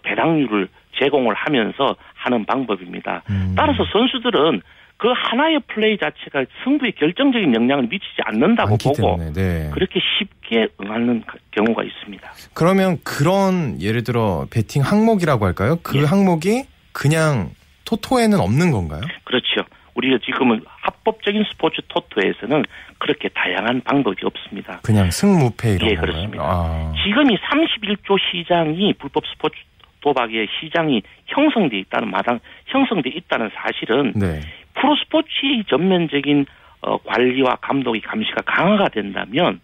배당률을 0.04 0.68
제공을 1.00 1.34
하면서 1.34 1.96
하는 2.16 2.46
방법입니다. 2.46 3.24
음. 3.30 3.54
따라서 3.56 3.84
선수들은 3.92 4.62
그 4.98 5.08
하나의 5.16 5.60
플레이 5.68 5.98
자체가 5.98 6.46
승부에 6.64 6.92
결정적인 6.92 7.56
영향을 7.56 7.88
미치지 7.88 8.22
않는다고 8.24 8.78
보고 8.78 9.18
네. 9.34 9.72
그렇게 9.74 10.00
쉽게 10.00 10.68
응하는 10.80 11.24
경우가 11.50 11.84
있습니다. 11.84 12.32
그러면 12.54 13.00
그런 13.04 13.82
예를 13.82 14.04
들어 14.04 14.46
베팅 14.52 14.84
항목이라고 14.84 15.46
할까요? 15.46 15.80
그 15.82 15.98
예. 15.98 16.04
항목이 16.04 16.66
그냥 16.92 17.50
토토에는 17.86 18.40
없는 18.40 18.70
건가요? 18.70 19.02
그렇죠. 19.24 19.62
우리가 19.96 20.20
지금은 20.26 20.62
합법적인 20.66 21.46
스포츠 21.52 21.82
토토에서는 21.88 22.64
그렇게 22.98 23.30
다양한 23.30 23.82
방법이 23.82 24.26
없습니다. 24.26 24.80
그냥 24.84 25.10
승무패 25.12 25.76
이런 25.76 25.90
예, 25.90 25.96
건가요? 25.96 26.02
그렇습니다. 26.02 26.44
아, 26.44 26.94
지금 27.04 27.32
이 27.32 27.38
31조 27.38 28.18
시장이 28.20 28.94
불법 28.94 29.26
스포츠 29.28 29.56
도박의 30.02 30.48
시장이 30.60 31.04
형성돼 31.28 31.78
있다는 31.80 32.10
마당 32.10 32.40
형성돼 32.66 33.10
있다는 33.10 33.52
사실은 33.54 34.14
네. 34.16 34.42
프로 34.74 34.96
스포츠의 34.96 35.64
전면적인 35.70 36.46
어, 36.82 36.98
관리와 36.98 37.58
감독이 37.62 38.02
감시가 38.02 38.42
강화가 38.42 38.90
된다면 38.90 39.60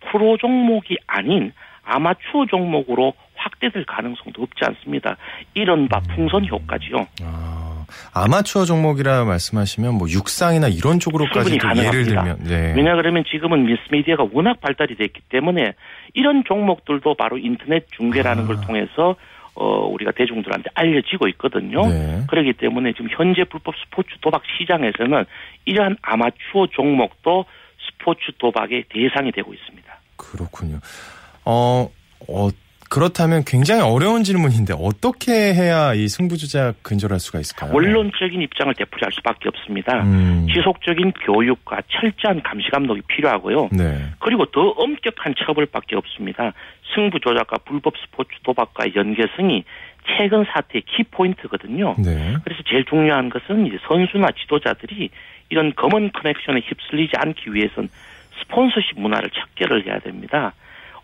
프로 0.00 0.36
종목이 0.38 0.96
아닌 1.06 1.52
아마추어 1.84 2.46
종목으로 2.48 3.14
확대될 3.34 3.84
가능성도 3.84 4.42
없지 4.42 4.64
않습니다. 4.64 5.16
이른바 5.54 6.00
풍선 6.00 6.46
효과지요. 6.46 7.06
아, 7.22 7.84
아마추어 8.14 8.64
종목이라 8.64 9.24
말씀하시면 9.24 9.94
뭐 9.94 10.08
육상이나 10.08 10.68
이런 10.68 11.00
쪽으로까지 11.00 11.58
예를 11.76 12.04
들면 12.04 12.38
네. 12.44 12.74
왜냐 12.76 12.94
그러면 12.94 13.24
지금은 13.30 13.66
미스미디어가 13.66 14.28
워낙 14.32 14.60
발달이 14.60 14.96
됐기 14.96 15.22
때문에 15.28 15.74
이런 16.14 16.44
종목들도 16.44 17.14
바로 17.14 17.38
인터넷 17.38 17.86
중계라는 17.90 18.44
아. 18.44 18.46
걸 18.46 18.60
통해서 18.60 19.16
어, 19.54 19.86
우리가 19.86 20.12
대중들한테 20.12 20.70
알려지고 20.74 21.28
있거든요. 21.28 21.86
네. 21.86 22.24
그렇기 22.28 22.54
때문에 22.54 22.92
지금 22.92 23.08
현재 23.10 23.44
불법 23.44 23.74
스포츠 23.84 24.08
도박 24.20 24.42
시장에서는 24.58 25.24
이러한 25.66 25.96
아마추어 26.00 26.68
종목도 26.70 27.44
스포츠 27.90 28.32
도박의 28.38 28.84
대상이 28.88 29.30
되고 29.32 29.52
있습니다. 29.52 29.92
그렇군요. 30.16 30.78
어, 31.44 31.90
어 32.28 32.48
그렇다면 32.92 33.42
굉장히 33.46 33.80
어려운 33.80 34.22
질문인데 34.22 34.74
어떻게 34.78 35.32
해야 35.32 35.94
이 35.94 36.08
승부조작 36.08 36.82
근절할 36.82 37.20
수가 37.20 37.40
있을까요? 37.40 37.72
원론적인 37.72 38.42
입장을 38.42 38.74
되풀이할 38.74 39.10
수밖에 39.12 39.48
없습니다. 39.48 40.02
음. 40.02 40.46
지속적인 40.52 41.12
교육과 41.24 41.80
철저한 41.88 42.42
감시 42.42 42.68
감독이 42.70 43.00
필요하고요. 43.08 43.70
네. 43.72 44.10
그리고 44.18 44.44
더 44.44 44.60
엄격한 44.60 45.36
처벌밖에 45.38 45.96
없습니다. 45.96 46.52
승부 46.94 47.18
조작과 47.18 47.60
불법 47.64 47.94
스포츠 47.96 48.30
도박과의 48.42 48.92
연계성이 48.94 49.64
최근 50.18 50.44
사태의 50.52 50.82
키포인트거든요. 50.82 51.96
네. 51.98 52.36
그래서 52.44 52.62
제일 52.68 52.84
중요한 52.84 53.30
것은 53.30 53.66
이제 53.66 53.78
선수나 53.88 54.32
지도자들이 54.32 55.08
이런 55.48 55.74
검은 55.74 56.12
커넥션에 56.12 56.60
휩쓸리지 56.60 57.12
않기 57.16 57.54
위해선 57.54 57.88
스폰서십 58.42 59.00
문화를 59.00 59.30
척결을 59.30 59.86
해야 59.86 59.98
됩니다. 60.00 60.52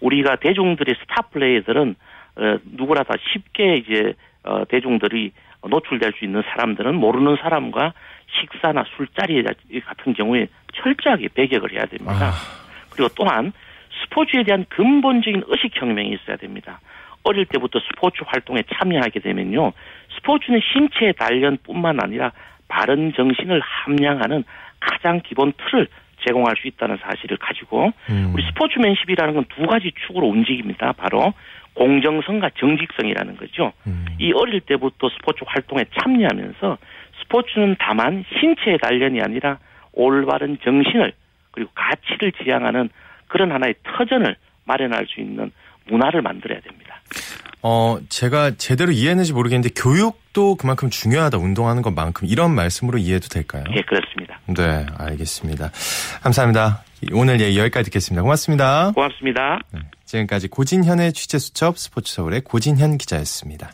우리가 0.00 0.36
대중들의 0.36 0.94
스타 1.00 1.22
플레이들은 1.22 1.94
어, 2.36 2.56
누구나 2.64 3.02
다 3.02 3.14
쉽게 3.32 3.76
이제 3.76 4.14
어, 4.44 4.64
대중들이 4.66 5.32
노출될 5.66 6.12
수 6.18 6.24
있는 6.24 6.42
사람들은 6.42 6.94
모르는 6.94 7.36
사람과 7.40 7.92
식사나 8.40 8.84
술자리 8.96 9.42
같은 9.42 10.14
경우에 10.14 10.46
철저하게 10.74 11.28
배격을 11.34 11.72
해야 11.72 11.86
됩니다. 11.86 12.28
아. 12.28 12.32
그리고 12.90 13.08
또한 13.16 13.52
스포츠에 14.04 14.44
대한 14.44 14.64
근본적인 14.68 15.44
의식 15.46 15.72
혁명이 15.74 16.10
있어야 16.10 16.36
됩니다. 16.36 16.80
어릴 17.24 17.46
때부터 17.46 17.80
스포츠 17.80 18.22
활동에 18.24 18.62
참여하게 18.74 19.20
되면요. 19.20 19.72
스포츠는 20.16 20.60
신체 20.72 21.12
단련뿐만 21.12 22.00
아니라 22.00 22.32
바른 22.68 23.12
정신을 23.14 23.60
함양하는 23.60 24.44
가장 24.80 25.20
기본 25.24 25.52
틀을 25.56 25.88
제공할 26.26 26.56
수 26.60 26.66
있다는 26.68 26.98
사실을 26.98 27.36
가지고 27.36 27.92
음. 28.10 28.32
우리 28.34 28.44
스포츠맨십이라는 28.48 29.34
건 29.34 29.44
두 29.56 29.66
가지 29.66 29.92
축으로 30.06 30.26
움직입니다. 30.28 30.92
바로 30.92 31.32
공정성과 31.74 32.50
정직성이라는 32.58 33.36
거죠. 33.36 33.72
음. 33.86 34.04
이 34.18 34.32
어릴 34.32 34.60
때부터 34.60 35.08
스포츠 35.10 35.44
활동에 35.46 35.84
참여하면서 36.00 36.78
스포츠는 37.22 37.76
다만 37.78 38.24
신체의 38.38 38.78
단련이 38.78 39.20
아니라 39.20 39.58
올바른 39.92 40.58
정신을 40.62 41.12
그리고 41.50 41.70
가치를 41.74 42.32
지향하는 42.32 42.88
그런 43.28 43.52
하나의 43.52 43.74
터전을 43.82 44.36
마련할 44.64 45.06
수 45.08 45.20
있는 45.20 45.50
문화를 45.88 46.22
만들어야 46.22 46.60
됩니다. 46.60 47.00
어, 47.62 47.98
제가 48.08 48.52
제대로 48.56 48.92
이해했는지 48.92 49.32
모르겠는데 49.32 49.70
교육도 49.74 50.56
그만큼 50.56 50.90
중요하다. 50.90 51.38
운동하는 51.38 51.82
것만큼 51.82 52.28
이런 52.28 52.54
말씀으로 52.54 52.98
이해도 52.98 53.28
될까요? 53.28 53.64
네, 53.74 53.82
그렇습니다. 53.82 54.40
네, 54.46 54.86
알겠습니다. 54.96 55.70
감사합니다. 56.22 56.84
오늘 57.12 57.40
얘기 57.40 57.58
여기까지 57.58 57.84
듣겠습니다. 57.90 58.22
고맙습니다. 58.22 58.92
고맙습니다. 58.94 59.60
네, 59.72 59.80
지금까지 60.04 60.48
고진현의 60.48 61.12
취재수첩 61.12 61.78
스포츠서울의 61.78 62.42
고진현 62.42 62.98
기자였습니다. 62.98 63.72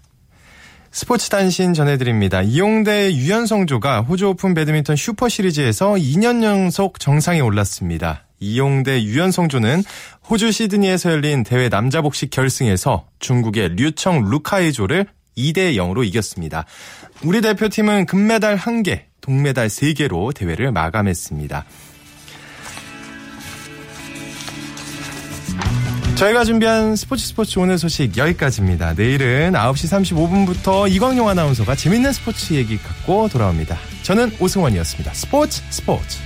스포츠 0.91 1.29
단신 1.29 1.75
전해드립니다. 1.75 2.43
이용대 2.43 3.13
유연성조가 3.15 4.03
호주 4.03 4.29
오픈 4.29 4.55
배드민턴 4.55 4.95
슈퍼 4.95 5.29
시리즈에서 5.29 5.95
2년 5.95 6.45
연속 6.45 7.01
정상에 7.01 7.41
올랐습니다. 7.41 8.27
이용대 8.45 9.03
유연성조는 9.03 9.83
호주 10.29 10.53
시드니에서 10.53 11.11
열린 11.13 11.43
대회 11.43 11.69
남자 11.69 12.03
복식 12.03 12.31
결승에서 12.31 13.07
중국의 13.19 13.77
류청 13.77 14.29
루카이조를 14.29 15.07
2대 15.37 15.75
0으로 15.75 16.07
이겼습니다. 16.07 16.65
우리 17.23 17.41
대표팀은 17.41 18.07
금메달 18.07 18.57
1개, 18.57 19.03
동메달 19.21 19.69
3개로 19.69 20.35
대회를 20.35 20.71
마감했습니다. 20.73 21.65
저희가 26.17 26.45
준비한 26.45 26.95
스포츠 26.95 27.27
스포츠 27.27 27.59
오늘 27.59 27.77
소식 27.77 28.17
여기까지입니다. 28.17 28.95
내일은 28.95 29.53
9시 29.53 30.15
35분부터 30.15 30.91
이광용 30.91 31.29
아나운서가 31.29 31.75
재밌는 31.75 32.13
스포츠 32.13 32.55
얘기 32.55 32.79
갖고 32.79 33.29
돌아옵니다. 33.29 33.77
저는 34.03 34.31
오승원이었습니다. 34.39 35.13
스포츠 35.13 35.61
스포츠. 35.71 36.19